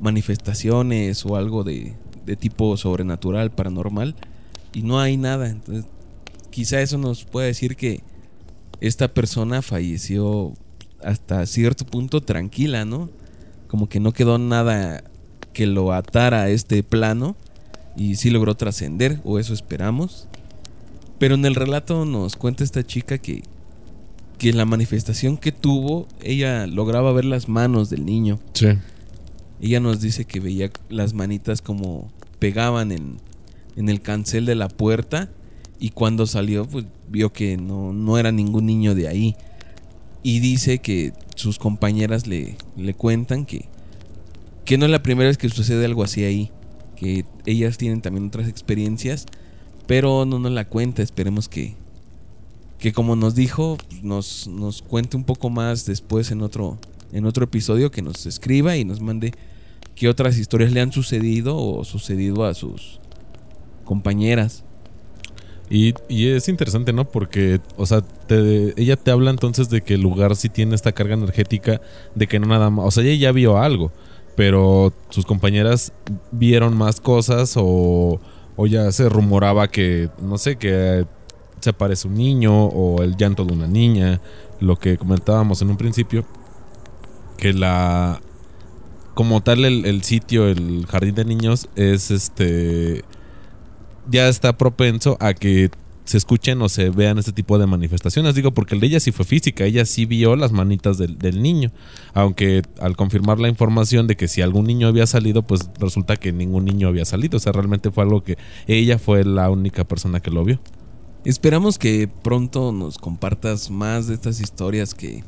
manifestaciones 0.00 1.24
o 1.26 1.36
algo 1.36 1.64
de, 1.64 1.94
de 2.26 2.36
tipo 2.36 2.76
sobrenatural, 2.76 3.50
paranormal, 3.50 4.14
y 4.72 4.82
no 4.82 5.00
hay 5.00 5.16
nada. 5.16 5.48
Entonces, 5.48 5.84
quizá 6.50 6.80
eso 6.80 6.98
nos 6.98 7.24
puede 7.24 7.48
decir 7.48 7.76
que 7.76 8.02
esta 8.80 9.08
persona 9.08 9.62
falleció 9.62 10.54
hasta 11.02 11.46
cierto 11.46 11.84
punto 11.84 12.20
tranquila, 12.20 12.84
¿no? 12.84 13.10
Como 13.68 13.88
que 13.88 14.00
no 14.00 14.12
quedó 14.12 14.38
nada 14.38 15.04
que 15.52 15.66
lo 15.66 15.92
atara 15.92 16.42
a 16.42 16.48
este 16.50 16.82
plano 16.82 17.36
y 17.96 18.16
sí 18.16 18.30
logró 18.30 18.54
trascender, 18.54 19.20
o 19.24 19.38
eso 19.38 19.54
esperamos. 19.54 20.28
Pero 21.18 21.34
en 21.34 21.44
el 21.44 21.54
relato 21.54 22.04
nos 22.04 22.36
cuenta 22.36 22.64
esta 22.64 22.84
chica 22.84 23.18
que, 23.18 23.42
que 24.38 24.52
la 24.52 24.64
manifestación 24.64 25.36
que 25.36 25.52
tuvo, 25.52 26.08
ella 26.22 26.66
lograba 26.66 27.12
ver 27.12 27.24
las 27.24 27.48
manos 27.48 27.90
del 27.90 28.04
niño. 28.04 28.40
Sí. 28.54 28.68
Ella 29.60 29.78
nos 29.78 30.00
dice 30.00 30.24
que 30.24 30.40
veía 30.40 30.70
las 30.88 31.14
manitas 31.14 31.62
como 31.62 32.10
pegaban 32.40 32.90
en, 32.90 33.18
en 33.76 33.88
el 33.88 34.00
cancel 34.00 34.46
de 34.46 34.56
la 34.56 34.68
puerta 34.68 35.30
y 35.78 35.90
cuando 35.90 36.26
salió 36.26 36.66
pues 36.66 36.86
vio 37.08 37.32
que 37.32 37.56
no, 37.56 37.92
no 37.92 38.18
era 38.18 38.32
ningún 38.32 38.66
niño 38.66 38.94
de 38.96 39.06
ahí. 39.06 39.36
Y 40.24 40.40
dice 40.40 40.78
que 40.78 41.12
sus 41.36 41.58
compañeras 41.58 42.26
le, 42.26 42.56
le 42.76 42.94
cuentan 42.94 43.44
que, 43.44 43.66
que 44.64 44.78
no 44.78 44.86
es 44.86 44.90
la 44.90 45.02
primera 45.02 45.28
vez 45.28 45.38
que 45.38 45.48
sucede 45.48 45.84
algo 45.84 46.02
así 46.02 46.24
ahí 46.24 46.50
que 47.02 47.24
ellas 47.46 47.78
tienen 47.78 48.00
también 48.00 48.26
otras 48.26 48.48
experiencias, 48.48 49.26
pero 49.86 50.24
no 50.24 50.38
nos 50.38 50.52
la 50.52 50.66
cuenta, 50.66 51.02
esperemos 51.02 51.48
que, 51.48 51.74
que 52.78 52.92
como 52.92 53.16
nos 53.16 53.34
dijo, 53.34 53.76
nos, 54.02 54.46
nos 54.46 54.82
cuente 54.82 55.16
un 55.16 55.24
poco 55.24 55.50
más 55.50 55.84
después 55.84 56.30
en 56.30 56.42
otro, 56.42 56.78
en 57.12 57.26
otro 57.26 57.44
episodio, 57.44 57.90
que 57.90 58.02
nos 58.02 58.24
escriba 58.26 58.76
y 58.76 58.84
nos 58.84 59.00
mande 59.00 59.32
qué 59.96 60.08
otras 60.08 60.38
historias 60.38 60.72
le 60.72 60.80
han 60.80 60.92
sucedido 60.92 61.56
o 61.56 61.84
sucedido 61.84 62.44
a 62.44 62.54
sus 62.54 63.00
compañeras. 63.84 64.64
Y, 65.68 65.94
y 66.08 66.28
es 66.28 66.48
interesante, 66.48 66.92
¿no? 66.92 67.08
Porque, 67.08 67.60
o 67.76 67.86
sea, 67.86 68.04
ella 68.76 68.96
te 68.96 69.10
habla 69.10 69.30
entonces 69.30 69.70
de 69.70 69.80
que 69.80 69.94
el 69.94 70.02
lugar 70.02 70.36
sí 70.36 70.48
tiene 70.50 70.74
esta 70.74 70.92
carga 70.92 71.14
energética 71.14 71.80
de 72.14 72.26
que 72.26 72.38
no 72.38 72.46
nada 72.46 72.68
más, 72.70 72.86
o 72.86 72.90
sea, 72.90 73.02
ella 73.04 73.14
ya 73.14 73.32
vio 73.32 73.58
algo, 73.58 73.90
pero 74.36 74.92
sus 75.10 75.26
compañeras 75.26 75.92
vieron 76.30 76.76
más 76.76 77.00
cosas 77.00 77.54
o, 77.56 78.20
o 78.56 78.66
ya 78.66 78.90
se 78.92 79.08
rumoraba 79.08 79.68
que, 79.68 80.08
no 80.20 80.38
sé, 80.38 80.56
que 80.56 81.06
se 81.60 81.70
aparece 81.70 82.08
un 82.08 82.14
niño 82.14 82.66
o 82.66 83.02
el 83.02 83.16
llanto 83.16 83.44
de 83.44 83.52
una 83.52 83.66
niña, 83.66 84.20
lo 84.60 84.76
que 84.76 84.96
comentábamos 84.98 85.62
en 85.62 85.70
un 85.70 85.76
principio, 85.76 86.24
que 87.36 87.52
la... 87.52 88.20
Como 89.14 89.42
tal 89.42 89.66
el, 89.66 89.84
el 89.84 90.02
sitio, 90.02 90.48
el 90.48 90.86
jardín 90.86 91.14
de 91.14 91.26
niños 91.26 91.68
es 91.76 92.10
este 92.10 93.04
ya 94.10 94.28
está 94.28 94.56
propenso 94.56 95.16
a 95.20 95.34
que 95.34 95.70
se 96.04 96.16
escuchen 96.16 96.60
o 96.62 96.68
se 96.68 96.90
vean 96.90 97.18
este 97.18 97.32
tipo 97.32 97.58
de 97.58 97.66
manifestaciones. 97.66 98.34
Digo, 98.34 98.52
porque 98.52 98.74
el 98.74 98.80
de 98.80 98.88
ella 98.88 99.00
sí 99.00 99.12
fue 99.12 99.24
física, 99.24 99.64
ella 99.64 99.84
sí 99.84 100.04
vio 100.04 100.36
las 100.36 100.52
manitas 100.52 100.98
del, 100.98 101.18
del 101.18 101.42
niño. 101.42 101.70
Aunque 102.14 102.62
al 102.80 102.96
confirmar 102.96 103.38
la 103.38 103.48
información 103.48 104.06
de 104.06 104.16
que 104.16 104.28
si 104.28 104.42
algún 104.42 104.66
niño 104.66 104.88
había 104.88 105.06
salido, 105.06 105.42
pues 105.42 105.70
resulta 105.78 106.16
que 106.16 106.32
ningún 106.32 106.64
niño 106.64 106.88
había 106.88 107.04
salido. 107.04 107.36
O 107.36 107.40
sea, 107.40 107.52
realmente 107.52 107.90
fue 107.90 108.04
algo 108.04 108.22
que 108.22 108.36
ella 108.66 108.98
fue 108.98 109.24
la 109.24 109.50
única 109.50 109.84
persona 109.84 110.20
que 110.20 110.30
lo 110.30 110.44
vio. 110.44 110.60
Esperamos 111.24 111.78
que 111.78 112.08
pronto 112.08 112.72
nos 112.72 112.98
compartas 112.98 113.70
más 113.70 114.08
de 114.08 114.14
estas 114.14 114.40
historias 114.40 114.92
que, 114.92 115.22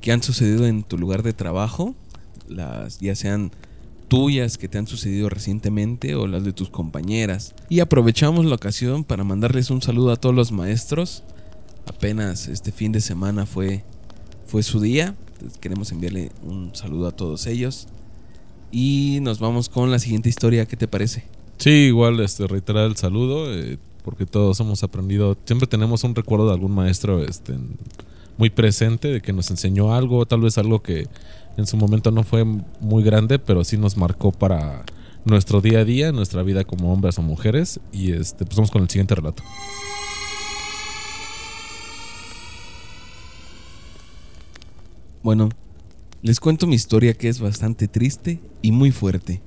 que 0.00 0.12
han 0.12 0.22
sucedido 0.22 0.66
en 0.66 0.82
tu 0.82 0.96
lugar 0.96 1.22
de 1.22 1.34
trabajo, 1.34 1.94
las 2.48 2.98
ya 2.98 3.14
sean 3.14 3.52
tuyas 4.08 4.58
que 4.58 4.68
te 4.68 4.78
han 4.78 4.86
sucedido 4.86 5.28
recientemente 5.28 6.14
o 6.14 6.26
las 6.26 6.44
de 6.44 6.52
tus 6.52 6.70
compañeras. 6.70 7.54
Y 7.68 7.80
aprovechamos 7.80 8.44
la 8.44 8.54
ocasión 8.54 9.04
para 9.04 9.24
mandarles 9.24 9.70
un 9.70 9.82
saludo 9.82 10.10
a 10.10 10.16
todos 10.16 10.34
los 10.34 10.50
maestros. 10.50 11.22
Apenas 11.86 12.48
este 12.48 12.72
fin 12.72 12.92
de 12.92 13.00
semana 13.00 13.46
fue, 13.46 13.84
fue 14.46 14.62
su 14.62 14.80
día. 14.80 15.14
Entonces 15.34 15.58
queremos 15.58 15.92
enviarle 15.92 16.32
un 16.42 16.74
saludo 16.74 17.08
a 17.08 17.12
todos 17.12 17.46
ellos. 17.46 17.86
Y 18.72 19.18
nos 19.22 19.38
vamos 19.38 19.68
con 19.68 19.90
la 19.90 19.98
siguiente 19.98 20.28
historia. 20.28 20.66
¿Qué 20.66 20.76
te 20.76 20.88
parece? 20.88 21.24
Sí, 21.58 21.70
igual 21.70 22.20
este, 22.20 22.46
reiterar 22.46 22.86
el 22.86 22.96
saludo, 22.96 23.52
eh, 23.52 23.78
porque 24.04 24.26
todos 24.26 24.60
hemos 24.60 24.82
aprendido, 24.84 25.36
siempre 25.44 25.66
tenemos 25.66 26.04
un 26.04 26.14
recuerdo 26.14 26.46
de 26.46 26.54
algún 26.54 26.72
maestro 26.72 27.22
este, 27.24 27.54
muy 28.36 28.48
presente, 28.48 29.08
de 29.08 29.20
que 29.20 29.32
nos 29.32 29.50
enseñó 29.50 29.92
algo, 29.92 30.24
tal 30.24 30.40
vez 30.40 30.56
algo 30.56 30.82
que 30.82 31.08
en 31.58 31.66
su 31.66 31.76
momento 31.76 32.12
no 32.12 32.22
fue 32.22 32.44
muy 32.44 33.02
grande, 33.02 33.40
pero 33.40 33.64
sí 33.64 33.76
nos 33.76 33.96
marcó 33.96 34.30
para 34.30 34.84
nuestro 35.24 35.60
día 35.60 35.80
a 35.80 35.84
día, 35.84 36.12
nuestra 36.12 36.44
vida 36.44 36.62
como 36.62 36.92
hombres 36.92 37.18
o 37.18 37.22
mujeres. 37.22 37.80
Y 37.92 38.12
este, 38.12 38.46
pues 38.46 38.56
vamos 38.56 38.70
con 38.70 38.80
el 38.82 38.88
siguiente 38.88 39.16
relato. 39.16 39.42
Bueno, 45.24 45.48
les 46.22 46.38
cuento 46.38 46.68
mi 46.68 46.76
historia 46.76 47.12
que 47.14 47.28
es 47.28 47.40
bastante 47.40 47.88
triste 47.88 48.40
y 48.62 48.70
muy 48.70 48.92
fuerte. 48.92 49.42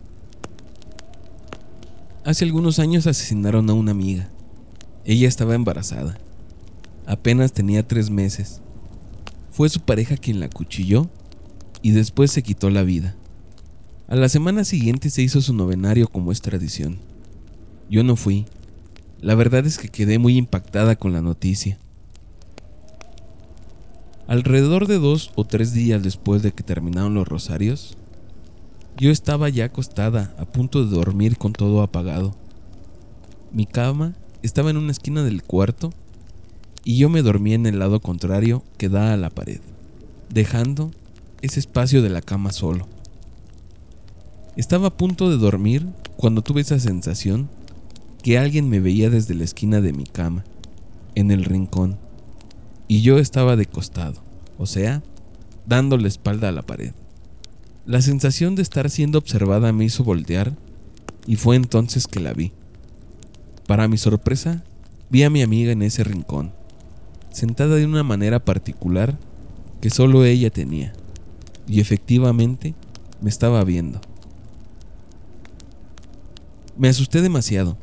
Hace 2.26 2.44
algunos 2.44 2.78
años 2.80 3.08
asesinaron 3.08 3.70
a 3.70 3.74
una 3.74 3.92
amiga. 3.92 4.28
Ella 5.06 5.30
estaba 5.30 5.56
embarazada. 5.56 6.18
Apenas 7.08 7.54
tenía 7.54 7.88
tres 7.88 8.10
meses. 8.10 8.60
Fue 9.50 9.70
su 9.70 9.80
pareja 9.80 10.18
quien 10.18 10.42
la 10.42 10.50
cuchilló 10.50 11.10
y 11.82 11.92
después 11.92 12.32
se 12.32 12.44
quitó 12.44 12.70
la 12.70 12.84
vida. 12.84 13.16
A 14.08 14.16
la 14.16 14.30
semana 14.30 14.66
siguiente 14.66 15.10
se 15.10 15.22
hizo 15.22 15.42
su 15.42 15.54
novenario 15.54 16.08
como 16.08 16.32
es 16.32 16.42
tradición. 16.42 17.00
Yo 17.90 18.04
no 18.04 18.16
fui. 18.16 18.46
La 19.22 19.36
verdad 19.36 19.66
es 19.66 19.78
que 19.78 19.90
quedé 19.90 20.20
muy 20.20 20.38
impactada 20.38 20.96
con 20.96 21.14
la 21.14 21.22
noticia. 21.22 21.78
Alrededor 24.28 24.88
de 24.88 24.98
dos 24.98 25.32
o 25.36 25.46
tres 25.46 25.74
días 25.74 26.02
después 26.04 26.42
de 26.42 26.52
que 26.52 26.64
terminaron 26.64 27.14
los 27.14 27.28
rosarios, 27.28 27.98
yo 28.98 29.10
estaba 29.12 29.50
ya 29.50 29.66
acostada, 29.66 30.34
a 30.38 30.46
punto 30.46 30.86
de 30.86 30.96
dormir 30.96 31.38
con 31.38 31.54
todo 31.54 31.82
apagado. 31.82 32.36
Mi 33.52 33.66
cama 33.66 34.16
estaba 34.42 34.70
en 34.70 34.78
una 34.78 34.92
esquina 34.92 35.24
del 35.24 35.44
cuarto 35.44 35.92
y 36.84 36.98
yo 36.98 37.10
me 37.10 37.22
dormí 37.22 37.54
en 37.54 37.66
el 37.66 37.80
lado 37.80 38.00
contrario 38.00 38.64
que 38.78 38.90
da 38.90 39.14
a 39.14 39.18
la 39.18 39.30
pared, 39.30 39.60
dejando 40.30 40.92
ese 41.42 41.60
espacio 41.60 42.02
de 42.02 42.10
la 42.10 42.22
cama 42.22 42.52
solo. 42.52 42.88
Estaba 44.56 44.88
a 44.88 44.98
punto 44.98 45.30
de 45.30 45.38
dormir 45.38 45.88
cuando 46.18 46.42
tuve 46.42 46.62
esa 46.62 46.80
sensación 46.80 47.50
que 48.24 48.38
alguien 48.38 48.70
me 48.70 48.80
veía 48.80 49.10
desde 49.10 49.34
la 49.34 49.44
esquina 49.44 49.82
de 49.82 49.94
mi 49.94 50.04
cama, 50.04 50.44
en 51.16 51.32
el 51.32 51.46
rincón 51.46 51.98
y 52.92 53.04
yo 53.04 53.20
estaba 53.20 53.56
de 53.56 53.68
costado, 53.68 54.22
o 54.58 54.66
sea, 54.66 55.02
dando 55.66 55.96
la 55.96 56.10
espalda 56.10 56.50
a 56.50 56.52
la 56.52 56.62
pared. 56.62 56.92
La 57.86 58.02
sensación 58.02 58.56
de 58.56 58.64
estar 58.64 58.90
siendo 58.90 59.18
observada 59.18 59.72
me 59.72 59.86
hizo 59.86 60.04
voltear 60.04 60.58
y 61.26 61.38
fue 61.38 61.56
entonces 61.56 62.06
que 62.06 62.20
la 62.20 62.34
vi. 62.34 62.52
Para 63.66 63.88
mi 63.88 63.98
sorpresa, 63.98 64.66
vi 65.10 65.24
a 65.24 65.30
mi 65.30 65.42
amiga 65.42 65.72
en 65.72 65.84
ese 65.84 66.04
rincón, 66.04 66.52
sentada 67.32 67.78
de 67.78 67.86
una 67.86 68.04
manera 68.04 68.44
particular 68.44 69.18
que 69.80 69.90
solo 69.90 70.26
ella 70.26 70.50
tenía, 70.50 70.92
y 71.72 71.80
efectivamente 71.80 72.76
me 73.22 73.30
estaba 73.30 73.64
viendo. 73.64 74.02
Me 76.78 76.90
asusté 76.90 77.22
demasiado, 77.22 77.78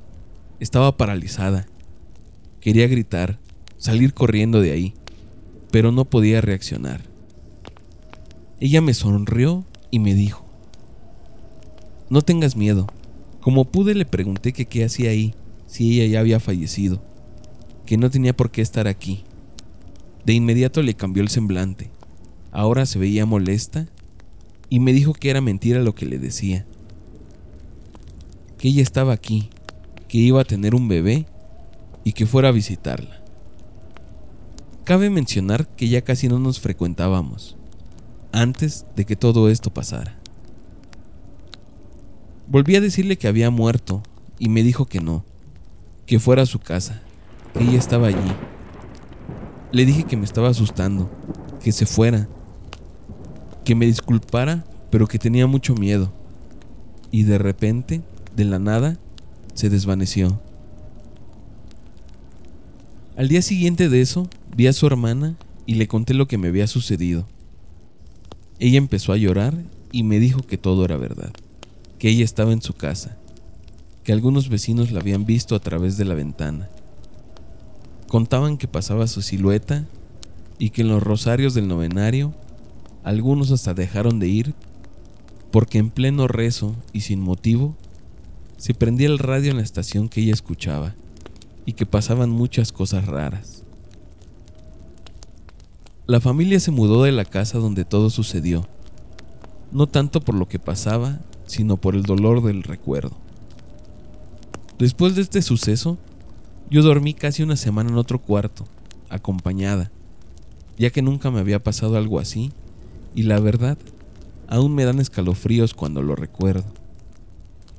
estaba 0.60 0.96
paralizada, 0.98 1.66
quería 2.60 2.86
gritar, 2.86 3.38
salir 3.78 4.12
corriendo 4.12 4.60
de 4.60 4.72
ahí, 4.72 4.94
pero 5.70 5.90
no 5.90 6.04
podía 6.04 6.42
reaccionar. 6.42 7.00
Ella 8.60 8.82
me 8.82 8.92
sonrió 8.92 9.64
y 9.90 10.00
me 10.00 10.12
dijo, 10.12 10.44
no 12.10 12.20
tengas 12.20 12.56
miedo. 12.56 12.88
Como 13.40 13.64
pude 13.64 13.94
le 13.94 14.04
pregunté 14.04 14.52
que 14.52 14.66
qué 14.66 14.84
hacía 14.84 15.10
ahí, 15.10 15.34
si 15.66 15.98
ella 15.98 16.12
ya 16.12 16.20
había 16.20 16.40
fallecido, 16.40 17.02
que 17.86 17.96
no 17.96 18.10
tenía 18.10 18.36
por 18.36 18.50
qué 18.50 18.60
estar 18.60 18.86
aquí. 18.86 19.24
De 20.26 20.34
inmediato 20.34 20.82
le 20.82 20.92
cambió 20.92 21.22
el 21.22 21.30
semblante. 21.30 21.90
Ahora 22.52 22.86
se 22.86 22.98
veía 22.98 23.26
molesta 23.26 23.86
y 24.70 24.80
me 24.80 24.92
dijo 24.92 25.12
que 25.12 25.30
era 25.30 25.40
mentira 25.40 25.80
lo 25.80 25.94
que 25.94 26.06
le 26.06 26.18
decía. 26.18 26.66
Que 28.58 28.68
ella 28.68 28.82
estaba 28.82 29.12
aquí, 29.12 29.50
que 30.08 30.18
iba 30.18 30.40
a 30.40 30.44
tener 30.44 30.74
un 30.74 30.88
bebé 30.88 31.26
y 32.04 32.12
que 32.12 32.26
fuera 32.26 32.48
a 32.48 32.52
visitarla. 32.52 33.22
Cabe 34.84 35.10
mencionar 35.10 35.68
que 35.68 35.88
ya 35.88 36.02
casi 36.02 36.28
no 36.28 36.38
nos 36.38 36.60
frecuentábamos, 36.60 37.56
antes 38.32 38.86
de 38.96 39.04
que 39.04 39.16
todo 39.16 39.50
esto 39.50 39.70
pasara. 39.70 40.18
Volví 42.46 42.76
a 42.76 42.80
decirle 42.80 43.18
que 43.18 43.28
había 43.28 43.50
muerto 43.50 44.02
y 44.38 44.48
me 44.48 44.62
dijo 44.62 44.86
que 44.86 45.00
no, 45.00 45.24
que 46.06 46.18
fuera 46.18 46.42
a 46.42 46.46
su 46.46 46.58
casa, 46.58 47.02
que 47.52 47.64
ella 47.64 47.78
estaba 47.78 48.06
allí. 48.06 48.32
Le 49.72 49.84
dije 49.84 50.04
que 50.04 50.16
me 50.16 50.24
estaba 50.24 50.48
asustando, 50.48 51.10
que 51.62 51.72
se 51.72 51.84
fuera, 51.84 52.26
que 53.68 53.74
me 53.74 53.84
disculpara, 53.84 54.64
pero 54.90 55.06
que 55.06 55.18
tenía 55.18 55.46
mucho 55.46 55.74
miedo. 55.74 56.10
Y 57.10 57.24
de 57.24 57.36
repente, 57.36 58.00
de 58.34 58.46
la 58.46 58.58
nada, 58.58 58.96
se 59.52 59.68
desvaneció. 59.68 60.40
Al 63.14 63.28
día 63.28 63.42
siguiente 63.42 63.90
de 63.90 64.00
eso, 64.00 64.26
vi 64.56 64.68
a 64.68 64.72
su 64.72 64.86
hermana 64.86 65.36
y 65.66 65.74
le 65.74 65.86
conté 65.86 66.14
lo 66.14 66.26
que 66.26 66.38
me 66.38 66.48
había 66.48 66.66
sucedido. 66.66 67.26
Ella 68.58 68.78
empezó 68.78 69.12
a 69.12 69.18
llorar 69.18 69.52
y 69.92 70.02
me 70.02 70.18
dijo 70.18 70.40
que 70.40 70.56
todo 70.56 70.86
era 70.86 70.96
verdad, 70.96 71.34
que 71.98 72.08
ella 72.08 72.24
estaba 72.24 72.54
en 72.54 72.62
su 72.62 72.72
casa, 72.72 73.18
que 74.02 74.14
algunos 74.14 74.48
vecinos 74.48 74.92
la 74.92 75.00
habían 75.00 75.26
visto 75.26 75.54
a 75.54 75.60
través 75.60 75.98
de 75.98 76.06
la 76.06 76.14
ventana. 76.14 76.70
Contaban 78.06 78.56
que 78.56 78.66
pasaba 78.66 79.06
su 79.08 79.20
silueta 79.20 79.84
y 80.58 80.70
que 80.70 80.80
en 80.80 80.88
los 80.88 81.02
rosarios 81.02 81.52
del 81.52 81.68
novenario 81.68 82.32
algunos 83.04 83.50
hasta 83.50 83.74
dejaron 83.74 84.18
de 84.18 84.28
ir 84.28 84.54
porque 85.50 85.78
en 85.78 85.90
pleno 85.90 86.28
rezo 86.28 86.74
y 86.92 87.00
sin 87.00 87.20
motivo 87.20 87.76
se 88.56 88.74
prendía 88.74 89.06
el 89.06 89.18
radio 89.18 89.50
en 89.50 89.58
la 89.58 89.62
estación 89.62 90.08
que 90.08 90.20
ella 90.20 90.34
escuchaba 90.34 90.94
y 91.64 91.74
que 91.74 91.86
pasaban 91.86 92.30
muchas 92.30 92.72
cosas 92.72 93.06
raras. 93.06 93.64
La 96.06 96.20
familia 96.20 96.58
se 96.58 96.70
mudó 96.70 97.02
de 97.02 97.12
la 97.12 97.24
casa 97.24 97.58
donde 97.58 97.84
todo 97.84 98.10
sucedió, 98.10 98.66
no 99.70 99.86
tanto 99.86 100.20
por 100.20 100.34
lo 100.34 100.48
que 100.48 100.58
pasaba, 100.58 101.20
sino 101.46 101.76
por 101.76 101.94
el 101.94 102.02
dolor 102.02 102.42
del 102.42 102.62
recuerdo. 102.62 103.16
Después 104.78 105.14
de 105.14 105.22
este 105.22 105.42
suceso, 105.42 105.98
yo 106.70 106.82
dormí 106.82 107.14
casi 107.14 107.42
una 107.42 107.56
semana 107.56 107.90
en 107.90 107.96
otro 107.96 108.20
cuarto, 108.20 108.64
acompañada, 109.10 109.90
ya 110.78 110.90
que 110.90 111.02
nunca 111.02 111.30
me 111.30 111.40
había 111.40 111.62
pasado 111.62 111.96
algo 111.96 112.18
así, 112.18 112.52
y 113.18 113.24
la 113.24 113.40
verdad 113.40 113.78
Aún 114.48 114.74
me 114.74 114.84
dan 114.86 114.98
escalofríos 114.98 115.74
cuando 115.74 116.00
lo 116.02 116.16
recuerdo. 116.16 116.64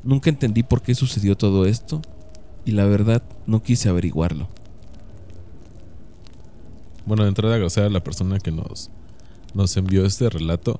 Nunca 0.03 0.29
entendí 0.29 0.61
por 0.61 0.83
qué 0.83 0.93
sucedió 0.93 1.35
todo 1.35 1.65
esto 1.65 1.99
y 2.63 2.71
la 2.71 2.85
verdad 2.85 3.23
no 3.47 3.63
quise 3.63 3.89
averiguarlo. 3.89 4.47
Bueno, 7.07 7.23
de 7.23 7.29
entrada 7.29 7.55
agradecer 7.55 7.85
a 7.85 7.89
la 7.89 8.03
persona 8.03 8.37
que 8.37 8.51
nos, 8.51 8.91
nos 9.55 9.75
envió 9.77 10.05
este 10.05 10.29
relato. 10.29 10.79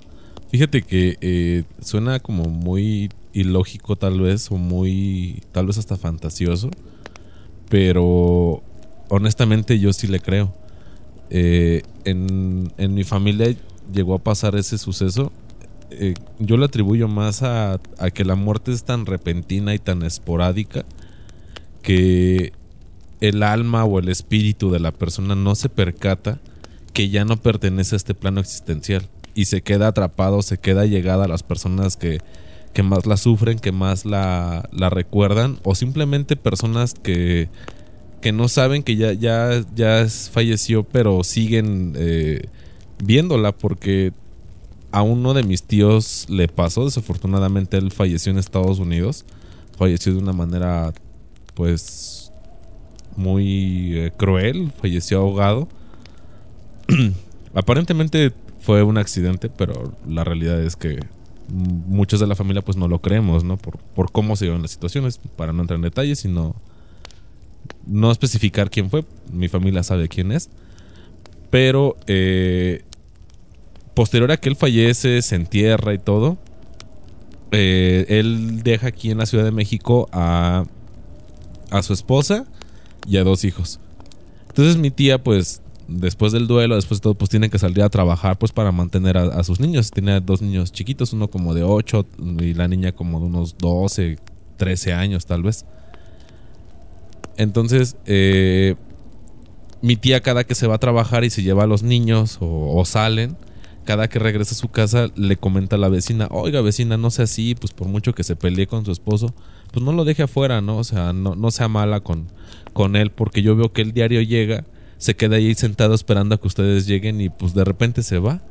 Fíjate 0.51 0.83
que 0.83 1.17
eh, 1.21 1.63
suena 1.81 2.19
como 2.19 2.43
muy 2.43 3.09
ilógico 3.33 3.95
tal 3.95 4.21
vez 4.21 4.51
o 4.51 4.57
muy 4.57 5.41
tal 5.51 5.65
vez 5.65 5.79
hasta 5.79 5.97
fantasioso, 5.97 6.69
pero 7.67 8.61
honestamente 9.09 9.79
yo 9.79 9.91
sí 9.91 10.05
le 10.05 10.19
creo. 10.19 10.53
Eh, 11.31 11.81
en, 12.05 12.71
en, 12.77 12.93
mi 12.95 13.03
familia 13.03 13.55
llegó 13.91 14.15
a 14.15 14.19
pasar 14.19 14.55
ese 14.55 14.77
suceso. 14.77 15.31
Eh, 15.91 16.13
yo 16.39 16.57
lo 16.57 16.65
atribuyo 16.65 17.07
más 17.07 17.41
a, 17.41 17.79
a 17.97 18.11
que 18.11 18.23
la 18.23 18.35
muerte 18.35 18.71
es 18.71 18.83
tan 18.83 19.05
repentina 19.05 19.73
y 19.73 19.79
tan 19.79 20.03
esporádica 20.03 20.85
que 21.81 22.53
el 23.21 23.43
alma 23.43 23.85
o 23.85 23.99
el 23.99 24.09
espíritu 24.09 24.71
de 24.71 24.79
la 24.79 24.91
persona 24.91 25.35
no 25.35 25.55
se 25.55 25.69
percata 25.69 26.39
que 26.93 27.09
ya 27.09 27.25
no 27.25 27.37
pertenece 27.37 27.95
a 27.95 27.97
este 27.97 28.13
plano 28.13 28.39
existencial 28.39 29.07
y 29.35 29.45
se 29.45 29.61
queda 29.61 29.87
atrapado, 29.87 30.41
se 30.41 30.57
queda 30.57 30.85
llegada 30.85 31.25
a 31.25 31.27
las 31.27 31.43
personas 31.43 31.95
que, 31.95 32.19
que 32.73 32.83
más 32.83 33.05
la 33.05 33.17
sufren, 33.17 33.59
que 33.59 33.71
más 33.71 34.05
la, 34.05 34.67
la 34.71 34.89
recuerdan 34.89 35.59
o 35.63 35.75
simplemente 35.75 36.35
personas 36.35 36.93
que, 36.93 37.49
que 38.21 38.31
no 38.31 38.47
saben 38.47 38.83
que 38.83 38.95
ya, 38.95 39.13
ya, 39.13 39.63
ya 39.75 40.05
falleció 40.31 40.83
pero 40.83 41.23
siguen 41.23 41.93
eh, 41.97 42.47
viéndola 43.03 43.51
porque 43.51 44.13
a 44.91 45.01
uno 45.01 45.33
de 45.33 45.43
mis 45.43 45.63
tíos 45.63 46.25
le 46.29 46.47
pasó, 46.47 46.85
desafortunadamente 46.85 47.77
él 47.77 47.91
falleció 47.91 48.31
en 48.31 48.37
Estados 48.37 48.79
Unidos, 48.79 49.25
falleció 49.77 50.13
de 50.13 50.19
una 50.19 50.33
manera 50.33 50.93
pues 51.53 52.31
muy 53.15 53.97
eh, 53.97 54.11
cruel, 54.15 54.71
falleció 54.81 55.19
ahogado. 55.19 55.67
Aparentemente 57.53 58.31
fue 58.59 58.83
un 58.83 58.97
accidente, 58.97 59.49
pero 59.49 59.93
la 60.07 60.23
realidad 60.23 60.61
es 60.61 60.75
que 60.75 60.99
muchos 61.49 62.19
de 62.19 62.27
la 62.27 62.35
familia 62.35 62.61
pues 62.61 62.77
no 62.77 62.87
lo 62.87 63.01
creemos, 63.01 63.43
¿no? 63.43 63.57
Por, 63.57 63.77
por 63.77 64.11
cómo 64.11 64.35
se 64.35 64.45
dieron 64.45 64.61
las 64.61 64.71
situaciones, 64.71 65.19
para 65.35 65.53
no 65.53 65.61
entrar 65.61 65.77
en 65.77 65.83
detalles, 65.83 66.19
sino 66.19 66.55
no 67.85 68.11
especificar 68.11 68.69
quién 68.69 68.89
fue, 68.89 69.03
mi 69.31 69.47
familia 69.47 69.83
sabe 69.83 70.07
quién 70.07 70.31
es, 70.31 70.49
pero 71.49 71.97
eh, 72.07 72.83
posterior 73.99 74.31
a 74.31 74.37
que 74.37 74.47
él 74.47 74.55
fallece, 74.55 75.21
se 75.21 75.35
entierra 75.35 75.93
y 75.93 75.97
todo, 75.97 76.37
eh, 77.51 78.05
él 78.07 78.63
deja 78.63 78.87
aquí 78.87 79.11
en 79.11 79.17
la 79.17 79.25
Ciudad 79.25 79.43
de 79.43 79.51
México 79.51 80.07
a, 80.13 80.63
a 81.69 81.83
su 81.83 81.91
esposa 81.91 82.45
y 83.05 83.17
a 83.17 83.25
dos 83.25 83.43
hijos. 83.43 83.81
Entonces 84.47 84.77
mi 84.77 84.89
tía, 84.89 85.21
pues, 85.21 85.61
después 85.89 86.31
del 86.31 86.47
duelo, 86.47 86.75
después 86.75 87.01
de 87.01 87.03
todo, 87.03 87.15
pues 87.15 87.29
tiene 87.29 87.49
que 87.49 87.59
salir 87.59 87.83
a 87.83 87.89
trabajar, 87.89 88.39
pues, 88.39 88.53
para 88.53 88.71
mantener 88.71 89.17
a, 89.17 89.43
sus 89.43 89.59
niños. 89.59 89.91
Tiene 89.91 90.21
dos 90.21 90.41
niños 90.41 90.71
chiquitos, 90.71 91.11
uno 91.11 91.27
como 91.27 91.53
de 91.53 91.63
8 91.63 92.05
y 92.39 92.53
la 92.53 92.69
niña 92.69 92.93
como 92.93 93.19
de 93.19 93.25
unos 93.25 93.57
12, 93.57 94.17
13 94.55 94.93
años, 94.93 95.25
tal 95.25 95.43
vez. 95.43 95.65
Entonces, 97.35 97.97
eh, 98.05 98.75
mi 99.81 99.97
tía 99.97 100.21
cada 100.21 100.45
que 100.45 100.55
se 100.55 100.67
va 100.67 100.75
a 100.75 100.79
trabajar 100.79 101.25
y 101.25 101.29
se 101.29 101.43
lleva 101.43 101.63
a 101.63 101.67
los 101.67 101.83
niños 101.83 102.37
o, 102.39 102.81
salen, 102.85 103.35
cada 103.85 104.07
que 104.07 104.19
regresa 104.19 104.53
a 104.53 104.57
su 104.57 104.69
casa 104.69 105.09
le 105.15 105.37
comenta 105.37 105.75
a 105.75 105.79
la 105.79 105.89
vecina, 105.89 106.27
oiga 106.31 106.61
vecina, 106.61 106.97
no 106.97 107.11
sea 107.11 107.25
así, 107.25 107.55
pues 107.55 107.73
por 107.73 107.87
mucho 107.87 108.13
que 108.13 108.23
se 108.23 108.35
pelee 108.35 108.67
con 108.67 108.85
su 108.85 108.91
esposo, 108.91 109.33
pues 109.71 109.83
no 109.83 109.91
lo 109.93 110.05
deje 110.05 110.23
afuera, 110.23 110.61
¿no? 110.61 110.77
O 110.77 110.83
sea, 110.83 111.13
no, 111.13 111.35
no 111.35 111.51
sea 111.51 111.67
mala 111.67 112.01
con, 112.01 112.27
con 112.73 112.95
él, 112.95 113.11
porque 113.11 113.41
yo 113.41 113.55
veo 113.55 113.73
que 113.73 113.81
el 113.81 113.93
diario 113.93 114.21
llega, 114.21 114.65
se 114.97 115.15
queda 115.15 115.37
ahí 115.37 115.55
sentado 115.55 115.93
esperando 115.93 116.35
a 116.35 116.41
que 116.41 116.47
ustedes 116.47 116.85
lleguen 116.85 117.21
y 117.21 117.29
pues 117.29 117.53
de 117.53 117.63
repente 117.63 118.03
se 118.03 118.19
va. 118.19 118.41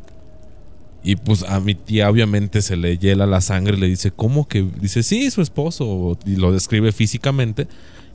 Y 1.05 1.17
pues 1.17 1.45
a 1.45 1.61
mi 1.61 1.75
tía 1.75 2.11
obviamente 2.11 2.61
se 2.61 2.77
le 2.77 2.99
hiela 2.99 3.27
la 3.27 3.41
sangre 3.41 3.77
y 3.77 3.81
le 3.81 3.87
dice, 3.87 4.11
¿cómo 4.11 4.49
que? 4.49 4.67
Dice, 4.81 5.03
sí, 5.03 5.31
su 5.31 5.43
esposo. 5.43 6.19
Y 6.27 6.37
lo 6.37 6.51
describe 6.53 6.91
físicamente. 6.91 7.69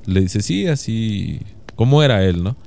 Le 0.06 0.22
dice, 0.22 0.42
sí, 0.42 0.68
así. 0.68 1.40
¿Cómo 1.76 2.04
era 2.04 2.24
él, 2.26 2.44
no? 2.44 2.58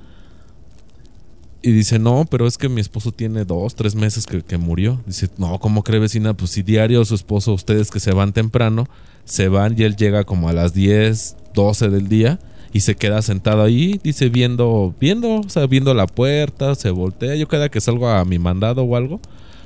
Y 1.67 1.73
dice, 1.73 1.99
no, 1.99 2.29
pero 2.31 2.47
es 2.47 2.59
que 2.59 2.69
mi 2.69 2.81
esposo 2.81 3.11
tiene 3.11 3.45
dos, 3.45 3.75
tres 3.75 3.97
meses 3.97 4.25
que, 4.25 4.57
murió. 4.57 5.03
Dice, 5.05 5.29
no, 5.37 5.59
¿cómo 5.59 5.83
cree 5.83 5.99
vecina? 5.99 6.33
Pues 6.33 6.53
si 6.53 6.63
diario 6.63 7.05
su 7.05 7.17
esposo, 7.17 7.53
ustedes 7.55 7.91
que 7.91 7.99
se 7.99 8.13
van 8.13 8.33
temprano, 8.33 8.87
se 9.25 9.49
van 9.49 9.75
y 9.77 9.83
él 9.83 9.97
llega 9.97 10.23
como 10.23 10.49
a 10.49 10.53
las 10.53 10.75
10, 10.75 11.37
12 11.55 11.89
del 11.89 12.07
día 12.07 12.39
y 12.73 12.83
se 12.83 12.95
queda 12.95 13.21
sentado 13.21 13.65
ahí, 13.65 13.99
dice, 14.01 14.29
viendo, 14.29 14.95
viendo, 15.01 15.41
o 15.41 15.49
sea, 15.49 15.67
viendo 15.67 15.93
la 15.93 16.07
puerta, 16.07 16.77
se 16.77 16.91
voltea. 16.91 17.35
Yo 17.35 17.49
cada 17.49 17.69
que 17.69 17.81
salgo 17.81 18.09
a 18.09 18.25
mi 18.25 18.39
mandado 18.39 18.85
o 18.85 18.95
algo, 18.95 19.21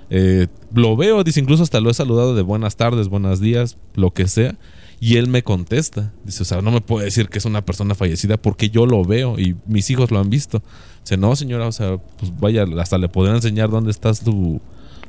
eh, 0.08 0.46
lo 0.72 0.96
veo, 0.96 1.22
dice, 1.22 1.40
incluso 1.40 1.64
hasta 1.64 1.80
lo 1.80 1.90
he 1.90 1.94
saludado 1.94 2.34
de 2.34 2.40
buenas 2.40 2.76
tardes, 2.76 3.08
buenos 3.08 3.40
días, 3.40 3.76
lo 3.94 4.10
que 4.12 4.26
sea. 4.26 4.56
Y 5.00 5.16
él 5.16 5.28
me 5.28 5.42
contesta. 5.42 6.14
Dice, 6.24 6.44
o 6.44 6.46
sea, 6.46 6.62
no 6.62 6.70
me 6.70 6.80
puede 6.80 7.06
decir 7.06 7.28
que 7.28 7.36
es 7.36 7.44
una 7.44 7.62
persona 7.62 7.94
fallecida 7.94 8.38
porque 8.38 8.70
yo 8.70 8.86
lo 8.86 9.04
veo 9.04 9.38
y 9.38 9.54
mis 9.66 9.90
hijos 9.90 10.10
lo 10.10 10.18
han 10.18 10.30
visto. 10.30 10.62
Dice, 11.02 11.16
no, 11.16 11.34
señora, 11.36 11.66
o 11.66 11.72
sea, 11.72 11.98
pues 12.18 12.32
vaya, 12.38 12.64
hasta 12.78 12.98
le 12.98 13.08
podrán 13.08 13.36
enseñar 13.36 13.70
dónde 13.70 13.90
está 13.90 14.14
su, 14.14 14.60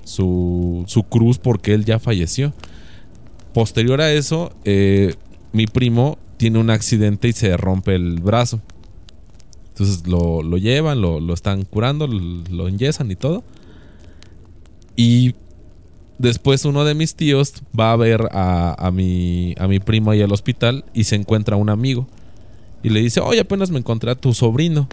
su, 0.04 0.84
su 0.88 1.04
cruz 1.04 1.38
porque 1.38 1.74
él 1.74 1.86
ya 1.86 2.00
falleció. 2.00 2.54
Posterior 3.54 4.02
a 4.02 4.12
eso, 4.12 4.54
eh, 4.64 5.16
mi 5.52 5.68
primo 5.68 6.18
tiene 6.38 6.60
un 6.60 6.70
accidente 6.70 7.28
y 7.28 7.34
se 7.34 7.56
rompe 7.58 7.96
el 7.96 8.20
brazo. 8.22 8.62
Entonces 9.70 10.08
lo, 10.08 10.42
lo 10.42 10.58
llevan, 10.58 11.02
lo, 11.02 11.20
lo, 11.20 11.34
están 11.34 11.64
curando, 11.64 12.08
lo, 12.08 12.44
lo 12.50 12.68
enyesan 12.68 13.12
y 13.12 13.16
todo. 13.16 13.44
Y 14.96 15.36
Después 16.22 16.66
uno 16.66 16.86
de 16.86 16.94
mis 16.94 17.16
tíos 17.16 17.64
va 17.78 17.94
a 17.94 17.96
ver 17.96 18.30
a, 18.32 18.92
mi, 18.94 19.56
a 19.58 19.68
mi 19.68 19.80
primo 19.80 20.12
ahí 20.12 20.22
al 20.22 20.32
hospital 20.32 20.86
y 20.94 21.06
se 21.06 21.16
encuentra 21.16 21.56
un 21.56 21.68
amigo. 21.68 22.06
Y 22.84 22.90
le 22.90 23.00
dice, 23.00 23.22
oye, 23.22 23.40
apenas 23.40 23.72
me 23.72 23.80
encontré 23.80 24.12
a 24.12 24.16
tu 24.16 24.32
sobrino. 24.36 24.88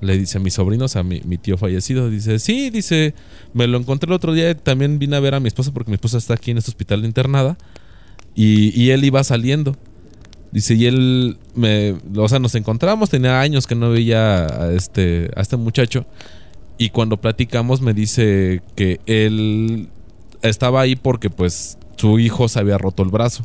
Le 0.00 0.18
dice 0.18 0.38
a 0.38 0.40
mi 0.40 0.50
sobrino, 0.50 0.84
o 0.84 0.88
sea, 0.88 1.02
mi, 1.02 1.20
mi 1.24 1.38
tío 1.38 1.56
fallecido. 1.56 2.10
Dice, 2.10 2.38
sí, 2.38 2.70
dice, 2.70 3.14
me 3.54 3.66
lo 3.66 3.78
encontré 3.78 4.08
el 4.08 4.12
otro 4.12 4.32
día. 4.32 4.54
También 4.56 4.98
vine 4.98 5.16
a 5.16 5.20
ver 5.20 5.34
a 5.34 5.40
mi 5.40 5.48
esposa 5.48 5.72
porque 5.72 5.90
mi 5.90 5.94
esposa 5.94 6.18
está 6.18 6.34
aquí 6.34 6.50
en 6.50 6.58
este 6.58 6.70
hospital 6.70 7.04
internada. 7.04 7.56
Y, 8.34 8.78
y 8.80 8.90
él 8.90 9.04
iba 9.04 9.22
saliendo. 9.24 9.76
Dice, 10.52 10.74
y 10.74 10.86
él, 10.86 11.38
me, 11.54 11.96
o 12.16 12.28
sea, 12.28 12.38
nos 12.38 12.54
encontramos, 12.54 13.10
tenía 13.10 13.40
años 13.40 13.66
que 13.66 13.74
no 13.74 13.90
veía 13.90 14.46
a 14.46 14.72
este, 14.72 15.30
a 15.36 15.40
este 15.40 15.56
muchacho. 15.56 16.06
Y 16.78 16.90
cuando 16.90 17.20
platicamos 17.20 17.80
me 17.80 17.94
dice 17.94 18.62
que 18.74 19.00
él 19.06 19.88
estaba 20.42 20.82
ahí 20.82 20.96
porque 20.96 21.30
pues 21.30 21.78
su 21.96 22.18
hijo 22.18 22.48
se 22.48 22.58
había 22.58 22.78
roto 22.78 23.02
el 23.02 23.10
brazo. 23.10 23.44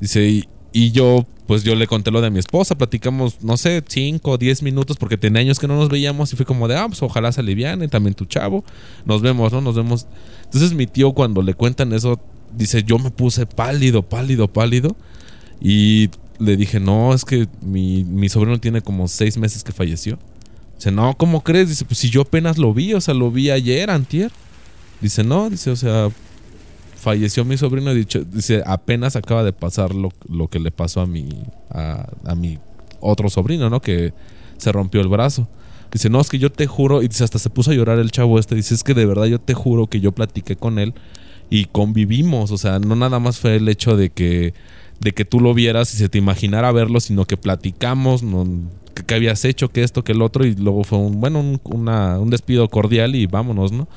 Dice, 0.00 0.28
y, 0.28 0.48
yo, 0.72 1.26
pues 1.46 1.64
yo 1.64 1.74
le 1.74 1.86
conté 1.86 2.10
lo 2.10 2.20
de 2.20 2.30
mi 2.30 2.38
esposa, 2.38 2.76
platicamos, 2.76 3.42
no 3.42 3.56
sé, 3.56 3.82
5 3.86 4.30
o 4.30 4.38
10 4.38 4.62
minutos 4.62 4.96
porque 4.96 5.16
tenía 5.16 5.40
años 5.40 5.58
que 5.58 5.66
no 5.66 5.76
nos 5.76 5.88
veíamos 5.88 6.32
y 6.32 6.36
fue 6.36 6.44
como 6.44 6.68
de, 6.68 6.76
ah, 6.76 6.86
pues 6.88 7.02
ojalá 7.02 7.32
se 7.32 7.40
aliviane, 7.40 7.88
también 7.88 8.14
tu 8.14 8.26
chavo, 8.26 8.64
nos 9.04 9.22
vemos, 9.22 9.52
¿no? 9.52 9.60
Nos 9.60 9.74
vemos. 9.74 10.06
Entonces 10.44 10.74
mi 10.74 10.86
tío 10.86 11.12
cuando 11.12 11.42
le 11.42 11.54
cuentan 11.54 11.92
eso, 11.92 12.20
dice, 12.54 12.82
yo 12.82 12.98
me 12.98 13.10
puse 13.10 13.46
pálido, 13.46 14.02
pálido, 14.02 14.48
pálido 14.48 14.96
y 15.60 16.10
le 16.38 16.56
dije, 16.56 16.80
no, 16.80 17.14
es 17.14 17.24
que 17.24 17.48
mi, 17.62 18.04
mi 18.04 18.28
sobrino 18.28 18.58
tiene 18.60 18.82
como 18.82 19.08
6 19.08 19.38
meses 19.38 19.64
que 19.64 19.72
falleció. 19.72 20.18
Dice, 20.76 20.92
no, 20.92 21.16
¿cómo 21.16 21.42
crees? 21.42 21.68
Dice, 21.68 21.84
pues 21.84 21.98
si 21.98 22.10
yo 22.10 22.22
apenas 22.22 22.56
lo 22.56 22.72
vi, 22.72 22.94
o 22.94 23.00
sea, 23.00 23.14
lo 23.14 23.30
vi 23.32 23.50
ayer, 23.50 23.90
antier. 23.90 24.30
Dice, 25.00 25.24
no, 25.24 25.50
dice, 25.50 25.70
o 25.70 25.76
sea, 25.76 26.08
falleció 26.98 27.44
mi 27.44 27.56
sobrino, 27.56 27.94
dicho, 27.94 28.24
dice, 28.24 28.62
apenas 28.66 29.14
acaba 29.16 29.44
de 29.44 29.52
pasar 29.52 29.94
lo, 29.94 30.10
que 30.48 30.58
le 30.58 30.70
pasó 30.70 31.00
a 31.00 31.06
mi, 31.06 31.28
a, 31.70 32.34
mi 32.36 32.58
otro 33.00 33.30
sobrino, 33.30 33.70
¿no? 33.70 33.80
Que 33.80 34.12
se 34.56 34.72
rompió 34.72 35.00
el 35.00 35.08
brazo. 35.08 35.48
Dice, 35.92 36.10
no, 36.10 36.20
es 36.20 36.28
que 36.28 36.38
yo 36.38 36.50
te 36.50 36.66
juro, 36.66 37.02
y 37.02 37.08
dice, 37.08 37.24
hasta 37.24 37.38
se 37.38 37.50
puso 37.50 37.70
a 37.70 37.74
llorar 37.74 37.98
el 37.98 38.10
chavo 38.10 38.38
este, 38.38 38.56
dice, 38.56 38.74
es 38.74 38.82
que 38.82 38.94
de 38.94 39.06
verdad 39.06 39.26
yo 39.26 39.38
te 39.38 39.54
juro 39.54 39.86
que 39.86 40.00
yo 40.00 40.12
platiqué 40.12 40.56
con 40.56 40.78
él 40.78 40.92
y 41.48 41.66
convivimos, 41.66 42.50
o 42.50 42.58
sea, 42.58 42.78
no 42.78 42.94
nada 42.96 43.20
más 43.20 43.38
fue 43.38 43.56
el 43.56 43.68
hecho 43.68 43.96
de 43.96 44.10
que, 44.10 44.52
de 45.00 45.12
que 45.12 45.24
tú 45.24 45.40
lo 45.40 45.54
vieras 45.54 45.94
y 45.94 45.96
se 45.96 46.08
te 46.08 46.18
imaginara 46.18 46.72
verlo, 46.72 47.00
sino 47.00 47.24
que 47.24 47.36
platicamos, 47.36 48.22
no, 48.22 48.44
que, 49.06 49.14
habías 49.14 49.44
hecho, 49.44 49.68
que 49.70 49.82
esto, 49.84 50.02
que 50.02 50.12
el 50.12 50.20
otro, 50.20 50.44
y 50.44 50.56
luego 50.56 50.82
fue 50.82 50.98
un, 50.98 51.20
bueno, 51.20 51.40
un, 51.40 51.60
un 51.64 52.30
despido 52.30 52.68
cordial 52.68 53.14
y 53.14 53.26
vámonos, 53.26 53.70
¿no? 53.72 53.88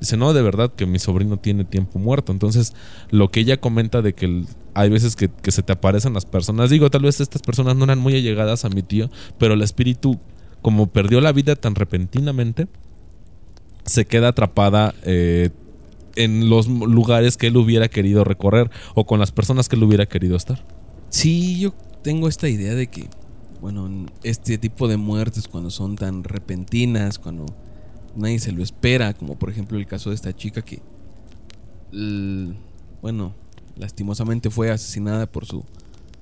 Dice, 0.00 0.16
no, 0.16 0.32
de 0.32 0.40
verdad 0.40 0.72
que 0.74 0.86
mi 0.86 0.98
sobrino 0.98 1.36
tiene 1.36 1.64
tiempo 1.64 1.98
muerto. 1.98 2.32
Entonces, 2.32 2.72
lo 3.10 3.30
que 3.30 3.40
ella 3.40 3.60
comenta 3.60 4.00
de 4.00 4.14
que 4.14 4.44
hay 4.72 4.88
veces 4.88 5.14
que, 5.14 5.30
se 5.50 5.62
te 5.62 5.72
aparecen 5.72 6.14
las 6.14 6.24
personas, 6.24 6.70
digo, 6.70 6.90
tal 6.90 7.02
vez 7.02 7.20
estas 7.20 7.42
personas 7.42 7.76
no 7.76 7.84
eran 7.84 7.98
muy 7.98 8.14
allegadas 8.14 8.64
a 8.64 8.70
mi 8.70 8.82
tío, 8.82 9.10
pero 9.38 9.54
el 9.54 9.62
espíritu, 9.62 10.18
como 10.62 10.86
perdió 10.86 11.20
la 11.20 11.32
vida 11.32 11.54
tan 11.54 11.74
repentinamente, 11.74 12.66
se 13.84 14.06
queda 14.06 14.28
atrapada 14.28 14.94
eh, 15.04 15.50
en 16.16 16.48
los 16.48 16.66
lugares 16.66 17.36
que 17.36 17.48
él 17.48 17.56
hubiera 17.58 17.88
querido 17.88 18.24
recorrer 18.24 18.70
o 18.94 19.06
con 19.06 19.20
las 19.20 19.32
personas 19.32 19.68
que 19.68 19.76
él 19.76 19.82
hubiera 19.82 20.06
querido 20.06 20.36
estar. 20.36 20.64
Sí, 21.10 21.58
yo 21.58 21.74
tengo 22.02 22.26
esta 22.28 22.48
idea 22.48 22.74
de 22.74 22.86
que, 22.86 23.08
bueno, 23.60 24.06
este 24.22 24.56
tipo 24.56 24.88
de 24.88 24.96
muertes 24.96 25.46
cuando 25.46 25.70
son 25.70 25.96
tan 25.96 26.24
repentinas, 26.24 27.18
cuando 27.18 27.44
nadie 28.16 28.38
se 28.38 28.52
lo 28.52 28.62
espera, 28.62 29.14
como 29.14 29.38
por 29.38 29.50
ejemplo 29.50 29.78
el 29.78 29.86
caso 29.86 30.10
de 30.10 30.16
esta 30.16 30.34
chica 30.34 30.62
que, 30.62 30.80
bueno, 33.02 33.34
lastimosamente 33.76 34.50
fue 34.50 34.70
asesinada 34.70 35.26
por 35.26 35.46
su 35.46 35.64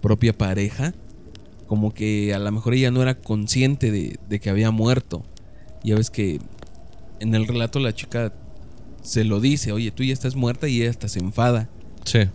propia 0.01 0.37
pareja, 0.37 0.95
como 1.67 1.93
que 1.93 2.33
a 2.35 2.39
lo 2.39 2.51
mejor 2.51 2.75
ella 2.75 2.91
no 2.91 3.03
era 3.03 3.15
consciente 3.15 3.91
de, 3.91 4.19
de 4.29 4.41
que 4.41 4.51
había 4.51 4.71
muerto. 4.71 5.25
Ya 5.85 5.95
ves 5.95 6.11
que 6.11 6.41
en 7.21 7.35
el 7.35 7.47
relato 7.47 7.79
la 7.79 7.95
chica 7.95 8.33
se 9.03 9.25
lo 9.25 9.41
dice, 9.41 9.73
oye, 9.73 9.91
tú 9.91 10.03
ya 10.03 10.13
estás 10.13 10.37
muerta 10.37 10.69
y 10.69 10.83
ella 10.83 10.91
hasta 10.91 11.09
se 11.09 11.21
enfada. 11.21 11.69
Sí. 12.05 12.19
Le 12.19 12.31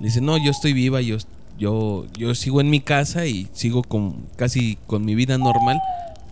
dice, 0.00 0.20
no, 0.20 0.36
yo 0.36 0.50
estoy 0.50 0.72
viva, 0.72 1.00
yo, 1.00 1.16
yo, 1.58 2.06
yo 2.18 2.34
sigo 2.34 2.60
en 2.60 2.70
mi 2.70 2.80
casa 2.80 3.26
y 3.26 3.48
sigo 3.52 3.82
con 3.82 4.26
casi 4.36 4.78
con 4.86 5.04
mi 5.04 5.14
vida 5.14 5.38
normal. 5.38 5.78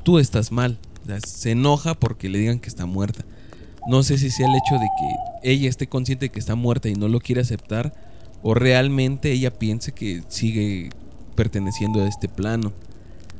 Tú 0.03 0.19
estás 0.19 0.53
mal. 0.53 0.79
Se 1.25 1.51
enoja 1.53 1.95
porque 1.95 2.29
le 2.29 2.39
digan 2.39 2.61
que 2.61 2.69
está 2.69 2.87
muerta. 2.87 3.25
No 3.87 4.03
sé 4.03 4.19
si 4.19 4.31
sea 4.31 4.47
el 4.47 4.55
hecho 4.55 4.75
de 4.77 4.89
que 4.99 5.51
ella 5.51 5.69
esté 5.69 5.87
consciente 5.87 6.27
de 6.27 6.31
que 6.31 6.39
está 6.39 6.55
muerta 6.55 6.89
y 6.89 6.95
no 6.95 7.09
lo 7.09 7.21
quiere 7.21 7.43
aceptar 7.43 7.93
o 8.43 8.55
realmente 8.55 9.33
ella 9.33 9.51
piense 9.51 9.93
que 9.93 10.23
sigue 10.29 10.91
perteneciendo 11.35 12.03
a 12.03 12.09
este 12.09 12.29
plano. 12.29 12.73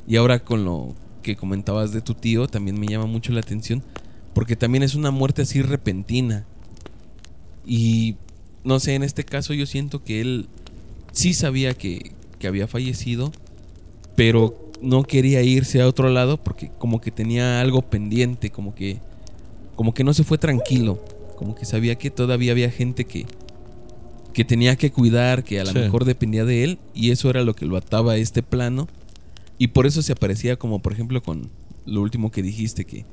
Y 0.07 0.17
ahora 0.17 0.39
con 0.39 0.65
lo 0.65 0.93
que 1.23 1.35
comentabas 1.35 1.91
de 1.91 2.01
tu 2.01 2.13
tío, 2.13 2.47
también 2.47 2.79
me 2.79 2.87
llama 2.87 3.05
mucho 3.05 3.33
la 3.33 3.39
atención 3.39 3.83
porque 4.33 4.55
también 4.55 4.83
es 4.83 4.95
una 4.95 5.11
muerte 5.11 5.41
así 5.41 5.61
repentina. 5.61 6.45
Y 7.65 8.17
no 8.63 8.79
sé, 8.79 8.95
en 8.95 9.03
este 9.03 9.23
caso 9.23 9.53
yo 9.53 9.65
siento 9.65 10.03
que 10.03 10.21
él 10.21 10.47
sí 11.11 11.33
sabía 11.33 11.73
que, 11.73 12.11
que 12.37 12.47
había 12.47 12.67
fallecido, 12.67 13.31
pero 14.15 14.64
no 14.85 15.03
quería 15.03 15.41
irse 15.41 15.81
a 15.81 15.87
otro 15.87 16.09
lado 16.09 16.37
porque 16.37 16.71
como 16.77 17.01
que 17.01 17.11
tenía 17.11 17.59
algo 17.59 17.81
pendiente, 17.81 18.49
como 18.49 18.75
que 18.75 18.99
como 19.75 19.93
que 19.93 20.03
no 20.03 20.13
se 20.13 20.23
fue 20.23 20.37
tranquilo, 20.37 21.03
como 21.35 21.55
que 21.55 21.65
sabía 21.65 21.95
que 21.95 22.09
todavía 22.09 22.51
había 22.51 22.69
gente 22.69 23.05
que 23.05 23.25
que 24.33 24.43
tenía 24.43 24.75
que 24.75 24.91
cuidar, 24.91 25.43
que 25.43 25.61
a 25.61 25.63
lo 25.63 25.73
mejor 25.73 26.03
dependía 26.03 26.43
de 26.43 26.63
él 26.63 26.77
y 26.93 27.11
eso 27.11 27.29
era 27.29 27.43
lo 27.43 27.55
que 27.55 27.65
lo 27.65 27.77
ataba 27.77 28.13
a 28.13 28.17
este 28.17 28.43
plano. 28.43 28.87
Y 29.57 29.67
por 29.67 29.85
eso 29.85 30.01
se 30.01 30.11
aparecía 30.11 30.57
como 30.57 30.79
por 30.79 30.91
ejemplo 30.91 31.23
con 31.23 31.49
lo 31.85 32.01
último 32.01 32.31
que 32.31 32.41
dijiste 32.41 32.83
que 32.83 33.05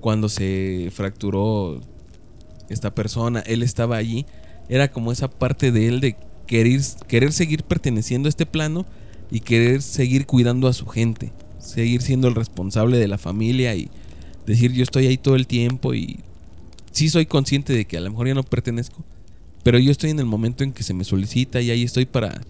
cuando 0.00 0.28
se 0.28 0.90
fracturó 0.92 1.80
esta 2.68 2.94
persona, 2.94 3.40
él 3.40 3.62
estaba 3.62 3.96
allí, 3.96 4.26
era 4.68 4.90
como 4.90 5.12
esa 5.12 5.30
parte 5.30 5.70
de 5.70 5.86
él 5.86 6.00
de 6.00 6.16
querer, 6.46 6.80
querer 7.06 7.32
seguir 7.32 7.62
perteneciendo 7.62 8.26
a 8.26 8.30
este 8.30 8.44
plano 8.44 8.84
y 9.30 9.40
querer 9.40 9.82
seguir 9.82 10.26
cuidando 10.26 10.68
a 10.68 10.72
su 10.72 10.86
gente, 10.86 11.32
seguir 11.58 12.02
siendo 12.02 12.28
el 12.28 12.34
responsable 12.34 12.98
de 12.98 13.08
la 13.08 13.18
familia 13.18 13.74
y 13.74 13.88
decir 14.46 14.72
yo 14.72 14.82
estoy 14.82 15.06
ahí 15.06 15.16
todo 15.16 15.36
el 15.36 15.46
tiempo 15.46 15.94
y 15.94 16.20
sí 16.92 17.08
soy 17.08 17.26
consciente 17.26 17.72
de 17.72 17.86
que 17.86 17.96
a 17.96 18.00
lo 18.00 18.10
mejor 18.10 18.28
ya 18.28 18.34
no 18.34 18.42
pertenezco, 18.42 19.04
pero 19.62 19.78
yo 19.78 19.90
estoy 19.90 20.10
en 20.10 20.20
el 20.20 20.26
momento 20.26 20.62
en 20.62 20.72
que 20.72 20.82
se 20.82 20.94
me 20.94 21.04
solicita 21.04 21.60
y 21.60 21.70
ahí 21.70 21.82
estoy 21.82 22.06
para 22.06 22.40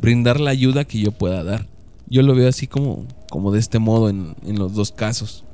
brindar 0.00 0.40
la 0.40 0.50
ayuda 0.50 0.84
que 0.84 0.98
yo 0.98 1.12
pueda 1.12 1.42
dar. 1.42 1.66
Yo 2.08 2.22
lo 2.22 2.34
veo 2.34 2.48
así 2.48 2.66
como, 2.66 3.06
como 3.30 3.52
de 3.52 3.58
este 3.58 3.78
modo 3.78 4.10
en, 4.10 4.34
en 4.44 4.58
los 4.58 4.74
dos 4.74 4.92
casos. 4.92 5.45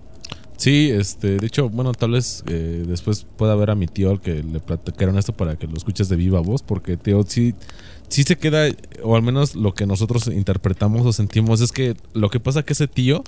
Sí, 0.62 0.92
este, 0.92 1.38
de 1.38 1.46
hecho, 1.48 1.68
bueno, 1.68 1.90
tal 1.90 2.12
vez 2.12 2.44
eh, 2.46 2.84
después 2.86 3.26
pueda 3.36 3.56
ver 3.56 3.70
a 3.70 3.74
mi 3.74 3.88
tío 3.88 4.12
al 4.12 4.20
que 4.20 4.44
le 4.44 4.60
platicaron 4.60 5.18
esto 5.18 5.32
para 5.32 5.56
que 5.56 5.66
lo 5.66 5.76
escuches 5.76 6.08
de 6.08 6.14
viva 6.14 6.38
voz, 6.38 6.62
porque 6.62 6.96
tío, 6.96 7.24
sí, 7.26 7.56
sí 8.06 8.22
se 8.22 8.36
queda, 8.36 8.68
o 9.02 9.16
al 9.16 9.22
menos 9.22 9.56
lo 9.56 9.74
que 9.74 9.86
nosotros 9.86 10.28
interpretamos 10.28 11.04
o 11.04 11.12
sentimos 11.12 11.60
es 11.62 11.72
que 11.72 11.96
lo 12.14 12.30
que 12.30 12.38
pasa 12.38 12.62
que 12.62 12.74
ese 12.74 12.86
tío 12.86 13.24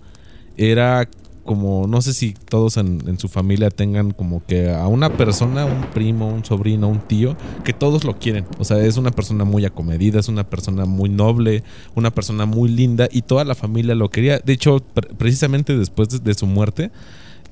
era 0.56 1.08
como, 1.44 1.86
no 1.86 2.02
sé 2.02 2.12
si 2.14 2.34
todos 2.34 2.76
en, 2.76 3.18
su 3.18 3.28
familia 3.28 3.70
tengan 3.70 4.12
como 4.12 4.44
que 4.46 4.70
a 4.70 4.86
una 4.86 5.16
persona, 5.16 5.64
un 5.64 5.82
primo, 5.92 6.28
un 6.28 6.44
sobrino, 6.44 6.88
un 6.88 7.00
tío, 7.00 7.36
que 7.64 7.72
todos 7.72 8.04
lo 8.04 8.18
quieren. 8.18 8.46
O 8.58 8.64
sea, 8.64 8.78
es 8.78 8.96
una 8.96 9.10
persona 9.10 9.44
muy 9.44 9.64
acomedida, 9.64 10.20
es 10.20 10.28
una 10.28 10.48
persona 10.48 10.86
muy 10.86 11.08
noble, 11.08 11.62
una 11.94 12.10
persona 12.10 12.46
muy 12.46 12.70
linda 12.70 13.08
y 13.10 13.22
toda 13.22 13.44
la 13.44 13.54
familia 13.54 13.94
lo 13.94 14.10
quería. 14.10 14.38
De 14.38 14.52
hecho, 14.52 14.82
precisamente 15.18 15.76
después 15.76 16.22
de, 16.22 16.34
su 16.34 16.46
muerte, 16.46 16.90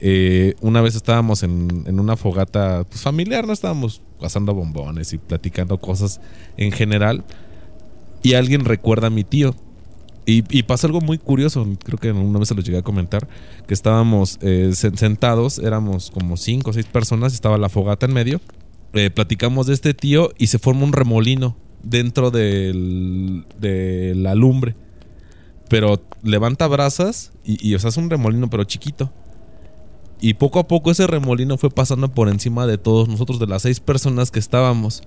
eh, 0.04 0.56
una 0.60 0.80
vez 0.80 0.96
estábamos 0.96 1.44
en, 1.44 1.84
una 1.86 2.16
fogata 2.16 2.84
pues, 2.88 3.02
familiar, 3.02 3.46
no 3.46 3.52
estábamos 3.52 4.02
pasando 4.20 4.52
bombones 4.52 5.12
y 5.12 5.18
platicando 5.18 5.78
cosas 5.78 6.20
en 6.56 6.72
general. 6.72 7.24
Y 8.20 8.34
alguien 8.34 8.64
recuerda 8.64 9.06
a 9.06 9.10
mi 9.10 9.22
tío. 9.22 9.54
Y, 10.26 10.62
pasó 10.64 10.86
algo 10.86 11.00
muy 11.00 11.18
curioso, 11.18 11.66
creo 11.84 11.98
que 11.98 12.12
una 12.12 12.38
vez 12.38 12.48
se 12.48 12.54
lo 12.54 12.62
llegué 12.62 12.78
a 12.78 12.82
comentar, 12.82 13.26
que 13.66 13.74
estábamos 13.74 14.38
eh, 14.40 14.70
sentados, 14.72 15.58
éramos 15.58 16.12
como 16.12 16.36
cinco 16.36 16.70
o 16.70 16.72
seis 16.72 16.86
personas, 16.86 17.34
estaba 17.34 17.58
la 17.58 17.68
fogata 17.68 18.06
en 18.06 18.12
medio, 18.12 18.40
eh, 18.92 19.10
platicamos 19.10 19.66
de 19.66 19.74
este 19.74 19.94
tío 19.94 20.30
y 20.38 20.46
se 20.46 20.60
forma 20.60 20.84
un 20.84 20.92
remolino 20.92 21.56
dentro 21.82 22.30
de 22.30 24.14
la 24.16 24.34
lumbre. 24.36 24.76
Pero 25.68 26.00
levanta 26.22 26.68
brasas 26.68 27.32
y, 27.44 27.68
y 27.68 27.74
o 27.74 27.80
sea, 27.80 27.90
es 27.90 27.96
un 27.96 28.08
remolino 28.08 28.48
pero 28.48 28.62
chiquito. 28.62 29.12
Y 30.22 30.34
poco 30.34 30.60
a 30.60 30.68
poco 30.68 30.92
ese 30.92 31.08
remolino 31.08 31.58
fue 31.58 31.68
pasando 31.68 32.08
por 32.14 32.28
encima 32.28 32.64
de 32.68 32.78
todos 32.78 33.08
nosotros, 33.08 33.40
de 33.40 33.48
las 33.48 33.62
seis 33.62 33.80
personas 33.80 34.30
que 34.30 34.38
estábamos. 34.38 35.02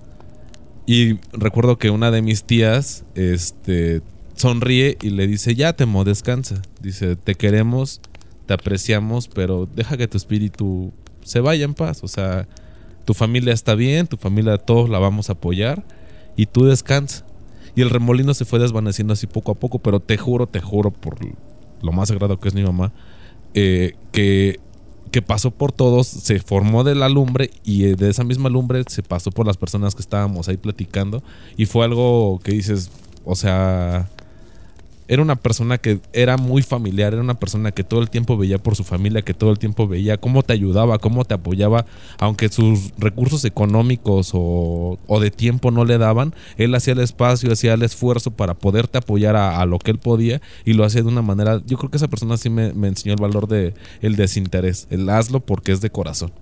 Y 0.84 1.14
recuerdo 1.32 1.78
que 1.78 1.88
una 1.88 2.10
de 2.10 2.20
mis 2.20 2.44
tías, 2.44 3.06
este, 3.14 4.02
sonríe 4.34 4.98
y 5.00 5.08
le 5.08 5.26
dice, 5.26 5.54
ya 5.54 5.72
Temo, 5.72 6.04
descansa. 6.04 6.60
Dice, 6.82 7.16
te 7.16 7.34
queremos, 7.34 8.02
te 8.44 8.52
apreciamos, 8.52 9.28
pero 9.28 9.66
deja 9.74 9.96
que 9.96 10.06
tu 10.06 10.18
espíritu 10.18 10.92
se 11.24 11.40
vaya 11.40 11.64
en 11.64 11.72
paz. 11.72 12.04
O 12.04 12.08
sea, 12.08 12.46
tu 13.06 13.14
familia 13.14 13.54
está 13.54 13.74
bien, 13.74 14.06
tu 14.08 14.18
familia 14.18 14.58
todos 14.58 14.90
la 14.90 14.98
vamos 14.98 15.30
a 15.30 15.32
apoyar 15.32 15.82
y 16.36 16.44
tú 16.44 16.66
descansa. 16.66 17.24
Y 17.74 17.80
el 17.80 17.88
remolino 17.88 18.34
se 18.34 18.44
fue 18.44 18.58
desvaneciendo 18.58 19.14
así 19.14 19.26
poco 19.26 19.52
a 19.52 19.54
poco, 19.54 19.78
pero 19.78 20.00
te 20.00 20.18
juro, 20.18 20.46
te 20.46 20.60
juro 20.60 20.90
por 20.90 21.16
lo 21.80 21.92
más 21.92 22.10
sagrado 22.10 22.38
que 22.38 22.48
es 22.48 22.54
mi 22.54 22.62
mamá, 22.62 22.92
eh, 23.54 23.94
que, 24.12 24.60
que 25.16 25.22
pasó 25.22 25.50
por 25.50 25.72
todos, 25.72 26.06
se 26.06 26.40
formó 26.40 26.84
de 26.84 26.94
la 26.94 27.08
lumbre 27.08 27.50
y 27.64 27.84
de 27.84 28.10
esa 28.10 28.22
misma 28.22 28.50
lumbre 28.50 28.82
se 28.86 29.02
pasó 29.02 29.30
por 29.30 29.46
las 29.46 29.56
personas 29.56 29.94
que 29.94 30.02
estábamos 30.02 30.46
ahí 30.46 30.58
platicando. 30.58 31.22
Y 31.56 31.64
fue 31.64 31.86
algo 31.86 32.38
que 32.44 32.52
dices, 32.52 32.90
o 33.24 33.34
sea, 33.34 34.10
era 35.08 35.22
una 35.22 35.36
persona 35.36 35.78
que 35.78 36.00
era 36.12 36.36
muy 36.36 36.62
familiar, 36.62 37.12
era 37.12 37.22
una 37.22 37.38
persona 37.38 37.72
que 37.72 37.84
todo 37.84 38.00
el 38.00 38.10
tiempo 38.10 38.36
veía 38.36 38.58
por 38.58 38.76
su 38.76 38.84
familia, 38.84 39.22
que 39.22 39.34
todo 39.34 39.50
el 39.50 39.58
tiempo 39.58 39.86
veía 39.86 40.16
cómo 40.16 40.42
te 40.42 40.52
ayudaba, 40.52 40.98
cómo 40.98 41.24
te 41.24 41.34
apoyaba, 41.34 41.86
aunque 42.18 42.48
sus 42.48 42.92
recursos 42.98 43.44
económicos 43.44 44.30
o, 44.34 44.98
de 45.20 45.30
tiempo 45.30 45.70
no 45.70 45.84
le 45.84 45.98
daban, 45.98 46.34
él 46.56 46.74
hacía 46.74 46.92
el 46.92 47.00
espacio, 47.00 47.52
hacía 47.52 47.74
el 47.74 47.82
esfuerzo 47.82 48.30
para 48.30 48.54
poderte 48.54 48.98
apoyar 48.98 49.36
a, 49.36 49.64
lo 49.66 49.78
que 49.78 49.90
él 49.90 49.98
podía 49.98 50.40
y 50.64 50.74
lo 50.74 50.84
hacía 50.84 51.02
de 51.02 51.08
una 51.08 51.22
manera, 51.22 51.62
yo 51.66 51.76
creo 51.78 51.90
que 51.90 51.96
esa 51.96 52.08
persona 52.08 52.36
sí 52.36 52.50
me, 52.50 52.72
me 52.72 52.88
enseñó 52.88 53.14
el 53.14 53.20
valor 53.20 53.48
de 53.48 53.74
el 54.00 54.16
desinterés, 54.16 54.86
el 54.90 55.08
hazlo 55.08 55.40
porque 55.40 55.72
es 55.72 55.80
de 55.80 55.90
corazón 55.90 56.32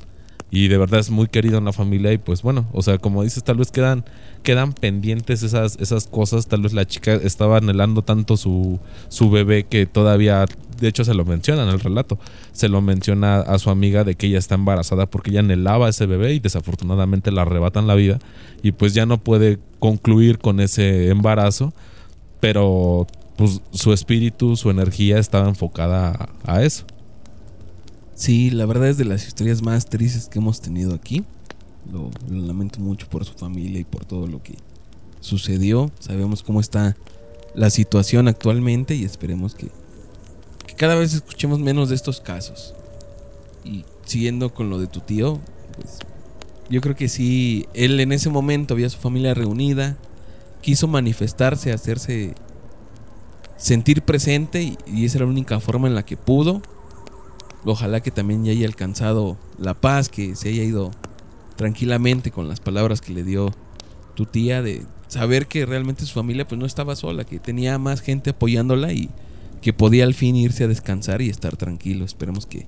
y 0.55 0.69
de 0.69 0.79
verdad 0.79 1.01
es 1.01 1.11
muy 1.11 1.27
querido 1.27 1.59
en 1.59 1.65
la 1.65 1.73
familia 1.73 2.13
y 2.13 2.19
pues 2.19 2.43
bueno, 2.43 2.69
o 2.73 2.81
sea, 2.81 2.99
como 2.99 3.25
dices, 3.25 3.43
tal 3.43 3.57
vez 3.57 3.73
quedan 3.73 4.05
quedan 4.45 4.73
pendientes 4.73 5.43
esas 5.43 5.77
esas 5.81 6.07
cosas, 6.07 6.47
tal 6.47 6.63
vez 6.63 6.73
la 6.73 6.87
chica 6.87 7.15
estaba 7.15 7.57
anhelando 7.57 8.03
tanto 8.03 8.37
su 8.37 8.79
su 9.09 9.31
bebé 9.31 9.65
que 9.65 9.85
todavía 9.87 10.47
de 10.81 10.87
hecho 10.89 11.05
se 11.05 11.13
lo 11.13 11.25
menciona 11.25 11.65
en 11.65 11.71
el 11.71 11.81
relato, 11.81 12.21
se 12.53 12.69
lo 12.69 12.81
menciona 12.83 13.41
a 13.41 13.59
su 13.59 13.69
amiga 13.71 14.05
de 14.05 14.15
que 14.15 14.29
ella 14.29 14.39
está 14.39 14.55
embarazada 14.55 15.07
porque 15.07 15.31
ella 15.31 15.41
anhelaba 15.41 15.87
a 15.87 15.91
ese 15.91 16.07
bebé 16.07 16.35
y 16.35 16.39
desafortunadamente 16.39 17.33
la 17.33 17.43
arrebatan 17.43 17.89
la 17.89 17.97
vida 17.97 18.21
y 18.63 18.71
pues 18.71 18.95
ya 18.95 19.07
no 19.07 19.19
puede 19.19 19.59
concluir 19.81 20.39
con 20.39 20.61
ese 20.61 21.09
embarazo, 21.09 21.75
pero 22.39 23.09
pues 23.37 23.61
su 23.73 23.93
espíritu, 23.93 24.55
su 24.55 24.71
energía 24.71 25.19
estaba 25.19 25.49
enfocada 25.49 26.29
a 26.45 26.63
eso. 26.63 26.87
Sí, 28.15 28.51
la 28.51 28.65
verdad 28.65 28.89
es 28.89 28.97
de 28.97 29.05
las 29.05 29.27
historias 29.27 29.63
más 29.63 29.87
tristes 29.87 30.29
que 30.29 30.39
hemos 30.39 30.61
tenido 30.61 30.95
aquí. 30.95 31.25
Lo, 31.93 32.11
lamento 32.31 32.79
mucho 32.79 33.09
por 33.09 33.25
su 33.25 33.35
familia 33.35 33.81
y 33.81 33.85
por 33.85 34.05
todo 34.05 34.27
lo 34.29 34.43
que 34.43 34.55
sucedió. 35.21 35.91
Sabemos 35.99 36.43
cómo 36.43 36.61
está 36.61 36.97
la 37.55 37.71
situación 37.71 38.29
actualmente 38.29 38.95
y 38.95 39.05
esperemos 39.05 39.55
que, 39.55 39.69
cada 40.77 40.95
vez 40.95 41.15
escuchemos 41.15 41.59
menos 41.59 41.89
de 41.89 41.97
estos 41.97 42.21
casos. 42.21 42.75
Y 43.65 43.85
siguiendo 44.05 44.55
con 44.55 44.71
lo 44.71 44.79
de 44.79 44.87
tu 44.87 45.01
tío, 45.01 45.41
pues 45.77 45.99
yo 46.71 46.81
creo 46.81 46.95
que 46.95 47.09
sí, 47.09 47.67
él 47.75 47.99
en 47.99 48.13
ese 48.13 48.31
momento 48.31 48.75
había 48.75 48.91
su 48.91 48.99
familia 48.99 49.35
reunida, 49.35 49.97
quiso 50.63 50.87
manifestarse, 50.87 51.73
hacerse 51.73 52.35
sentir 53.57 54.03
presente 54.03 54.63
y, 54.63 54.79
y 54.87 55.05
esa 55.05 55.19
era 55.19 55.27
la 55.27 55.33
única 55.33 55.59
forma 55.61 55.89
en 55.89 55.95
la 55.95 56.05
que 56.05 56.17
pudo 56.17 56.63
Ojalá 57.65 58.01
que 58.01 58.11
también 58.11 58.45
ya 58.45 58.53
haya 58.53 58.67
alcanzado 58.67 59.39
la 59.59 59.75
paz, 59.75 60.09
que 60.09 60.37
se 60.37 60.51
haya 60.51 60.63
ido 60.63 60.91
tranquilamente 61.57 62.31
con 62.31 62.49
las 62.49 62.61
palabras 62.61 63.01
que 63.01 63.13
le 63.13 63.25
dio 63.25 63.53
tu 64.15 64.27
tía 64.27 64.63
de 64.63 64.83
saber 65.09 65.47
que 65.47 65.65
realmente 65.67 66.05
su 66.05 66.15
familia 66.15 66.47
pues 66.47 66.59
no 66.59 66.67
estaba 66.67 66.97
sola, 66.97 67.25
que 67.25 67.39
tenía 67.39 67.79
más 67.79 68.01
gente 68.01 68.31
apoyándola 68.31 68.93
y 68.93 69.09
que 69.63 69.73
podía 69.73 70.05
al 70.05 70.15
fin 70.15 70.37
irse 70.37 70.65
a 70.65 70.69
descansar 70.69 71.23
y 71.23 71.31
estar 71.31 71.57
tranquilo. 71.57 72.05
Esperemos 72.05 72.47
que 72.47 72.67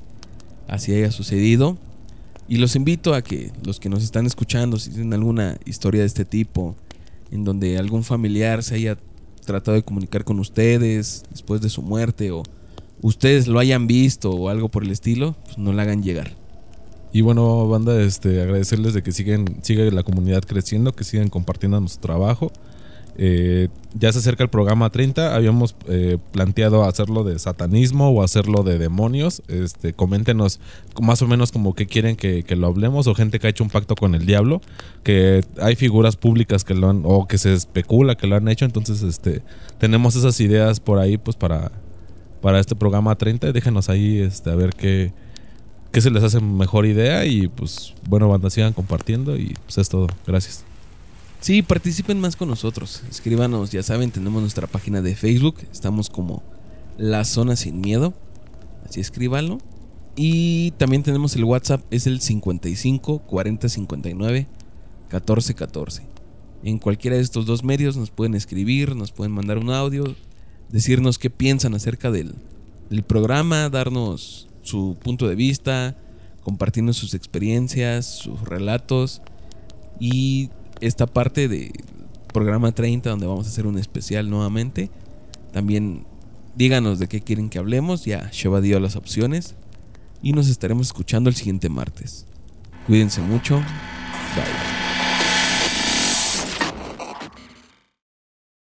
así 0.69 0.95
haya 0.95 1.11
sucedido. 1.11 1.77
Y 2.49 2.57
los 2.57 2.77
invito 2.77 3.15
a 3.15 3.23
que 3.23 3.53
los 3.65 3.81
que 3.81 3.89
nos 3.89 4.05
están 4.05 4.25
escuchando, 4.25 4.79
si 4.79 4.91
tienen 4.91 5.13
alguna 5.13 5.59
historia 5.67 6.03
de 6.03 6.07
este 6.07 6.25
tipo, 6.25 6.77
en 7.31 7.45
donde 7.45 7.77
algún 7.77 8.05
familiar 8.05 8.63
se 8.63 8.77
haya 8.77 8.97
tratado 9.45 9.77
de 9.77 9.83
comunicar 9.83 10.25
con 10.25 10.39
ustedes 10.39 11.25
después 11.31 11.61
de 11.61 11.71
su 11.71 11.83
muerte 11.83 12.31
o 12.31 12.45
ustedes 13.07 13.47
lo 13.47 13.61
hayan 13.61 13.87
visto 13.87 14.33
o 14.33 14.49
algo 14.49 14.69
por 14.69 14.83
el 14.83 14.91
estilo, 14.91 15.37
pues 15.45 15.59
no 15.59 15.73
la 15.73 15.83
hagan 15.83 16.03
llegar. 16.03 16.33
Y 17.13 17.21
bueno, 17.21 17.69
banda, 17.69 18.01
este, 18.03 18.43
agradecerles 18.43 18.95
de 18.95 19.03
que 19.03 19.13
siguen, 19.13 19.59
sigue 19.63 19.91
la 19.93 20.03
comunidad 20.03 20.43
creciendo, 20.43 20.93
que 20.93 21.05
sigan 21.05 21.29
compartiendo 21.29 21.81
nuestro 21.81 22.03
trabajo. 22.03 22.51
Eh, 23.19 23.69
ya 23.95 24.13
se 24.13 24.19
acerca 24.19 24.43
el 24.43 24.51
programa 24.51 24.91
30. 24.91 25.35
Habíamos 25.35 25.77
eh, 25.89 26.19
planteado 26.33 26.85
hacerlo 26.85 27.23
de 27.23 27.39
satanismo 27.39 28.11
o 28.11 28.23
hacerlo 28.23 28.65
de 28.65 28.77
demonios. 28.77 29.41
Este, 29.49 29.95
coméntenos 29.95 30.61
más 31.01 31.23
o 31.23 31.29
menos 31.29 31.53
como 31.53 31.75
que 31.75 31.87
quieren 31.87 32.17
que, 32.17 32.45
lo 32.57 32.67
hablemos 32.67 33.07
o 33.07 33.15
gente 33.15 33.39
que 33.39 33.47
ha 33.47 33.51
hecho 33.51 33.65
un 33.65 33.71
pacto 33.71 33.95
con 33.95 34.17
el 34.17 34.27
diablo. 34.27 34.61
Que 35.05 35.43
hay 35.63 35.77
figuras 35.77 36.17
públicas 36.17 36.65
que 36.65 36.75
lo 36.75 36.91
han, 36.91 37.03
o 37.05 37.27
que 37.29 37.39
se 37.39 37.55
especula 37.55 38.17
que 38.17 38.27
lo 38.27 38.35
han 38.35 38.49
hecho. 38.49 38.65
Entonces, 38.65 39.03
este, 39.03 39.43
tenemos 39.79 40.17
esas 40.17 40.39
ideas 40.41 40.81
por 40.81 40.99
ahí, 40.99 41.17
pues 41.17 41.37
para, 41.37 41.71
para 42.47 42.61
este 42.61 42.77
programa 42.77 43.13
30. 43.19 43.51
Déjenos 43.51 43.89
ahí, 43.89 44.21
este, 44.21 44.51
a 44.51 44.55
ver 44.55 44.73
qué, 44.73 45.13
qué 45.91 46.01
se 46.01 46.13
les 46.13 46.23
hace 46.23 46.39
mejor 46.39 46.87
idea. 46.87 47.27
Y 47.27 47.49
pues, 47.49 47.93
bueno, 48.09 48.29
banda, 48.29 48.51
sigan 48.51 48.73
compartiendo. 48.73 49.37
Y 49.37 49.57
pues 49.65 49.79
es 49.79 49.89
todo. 49.89 50.07
Gracias. 50.25 50.63
Sí, 51.41 51.63
participen 51.63 52.21
más 52.21 52.37
con 52.37 52.49
nosotros. 52.49 53.03
Escríbanos, 53.11 53.73
ya 53.73 53.83
saben, 53.83 54.13
tenemos 54.13 54.41
nuestra 54.43 54.69
página 54.69 55.03
de 55.03 55.17
Facebook. 55.17 55.57
Estamos 55.73 56.09
como 56.09 56.45
La 56.97 57.25
Zona 57.25 57.57
Sin 57.57 57.81
Miedo. 57.81 58.15
Así 58.89 59.01
escríbanlo. 59.01 59.59
Y 60.15 60.71
también 60.79 61.03
tenemos 61.03 61.35
el 61.35 61.43
WhatsApp, 61.43 61.83
es 61.91 62.07
el 62.07 62.21
55 62.21 63.19
40 63.27 63.69
59 63.69 64.47
14 65.09 65.55
14. 65.55 66.03
En 66.63 66.79
cualquiera 66.79 67.17
de 67.17 67.23
estos 67.25 67.45
dos 67.45 67.65
medios 67.65 67.97
nos 67.97 68.11
pueden 68.11 68.37
escribir, 68.37 68.95
nos 68.95 69.11
pueden 69.11 69.33
mandar 69.33 69.59
un 69.59 69.71
audio, 69.71 70.15
decirnos 70.71 71.19
qué 71.19 71.31
piensan 71.31 71.75
acerca 71.75 72.11
del, 72.11 72.35
del 72.91 73.03
programa, 73.03 73.69
darnos 73.69 74.49
su 74.63 74.97
punto 75.03 75.29
de 75.29 75.35
vista, 75.35 75.97
compartirnos 76.43 76.97
sus 76.97 77.15
experiencias, 77.15 78.07
sus 78.07 78.41
relatos 78.43 79.23
y 79.99 80.51
esta 80.81 81.07
parte 81.07 81.49
de 81.49 81.73
programa 82.33 82.73
30 82.73 83.09
donde 83.09 83.27
vamos 83.27 83.47
a 83.47 83.51
hacer 83.51 83.67
un 83.67 83.79
especial 83.79 84.29
nuevamente. 84.29 84.91
También 85.53 86.07
díganos 86.55 86.99
de 86.99 87.09
qué 87.09 87.21
quieren 87.21 87.49
que 87.49 87.59
hablemos, 87.59 88.05
ya 88.05 88.31
Sheva 88.33 88.61
dio 88.61 88.79
las 88.81 88.97
opciones 88.97 89.55
y 90.23 90.33
nos 90.33 90.49
estaremos 90.49 90.89
escuchando 90.89 91.31
el 91.31 91.37
siguiente 91.37 91.69
martes. 91.69 92.27
Cuídense 92.87 93.21
mucho. 93.21 93.57
Bye. 93.57 94.76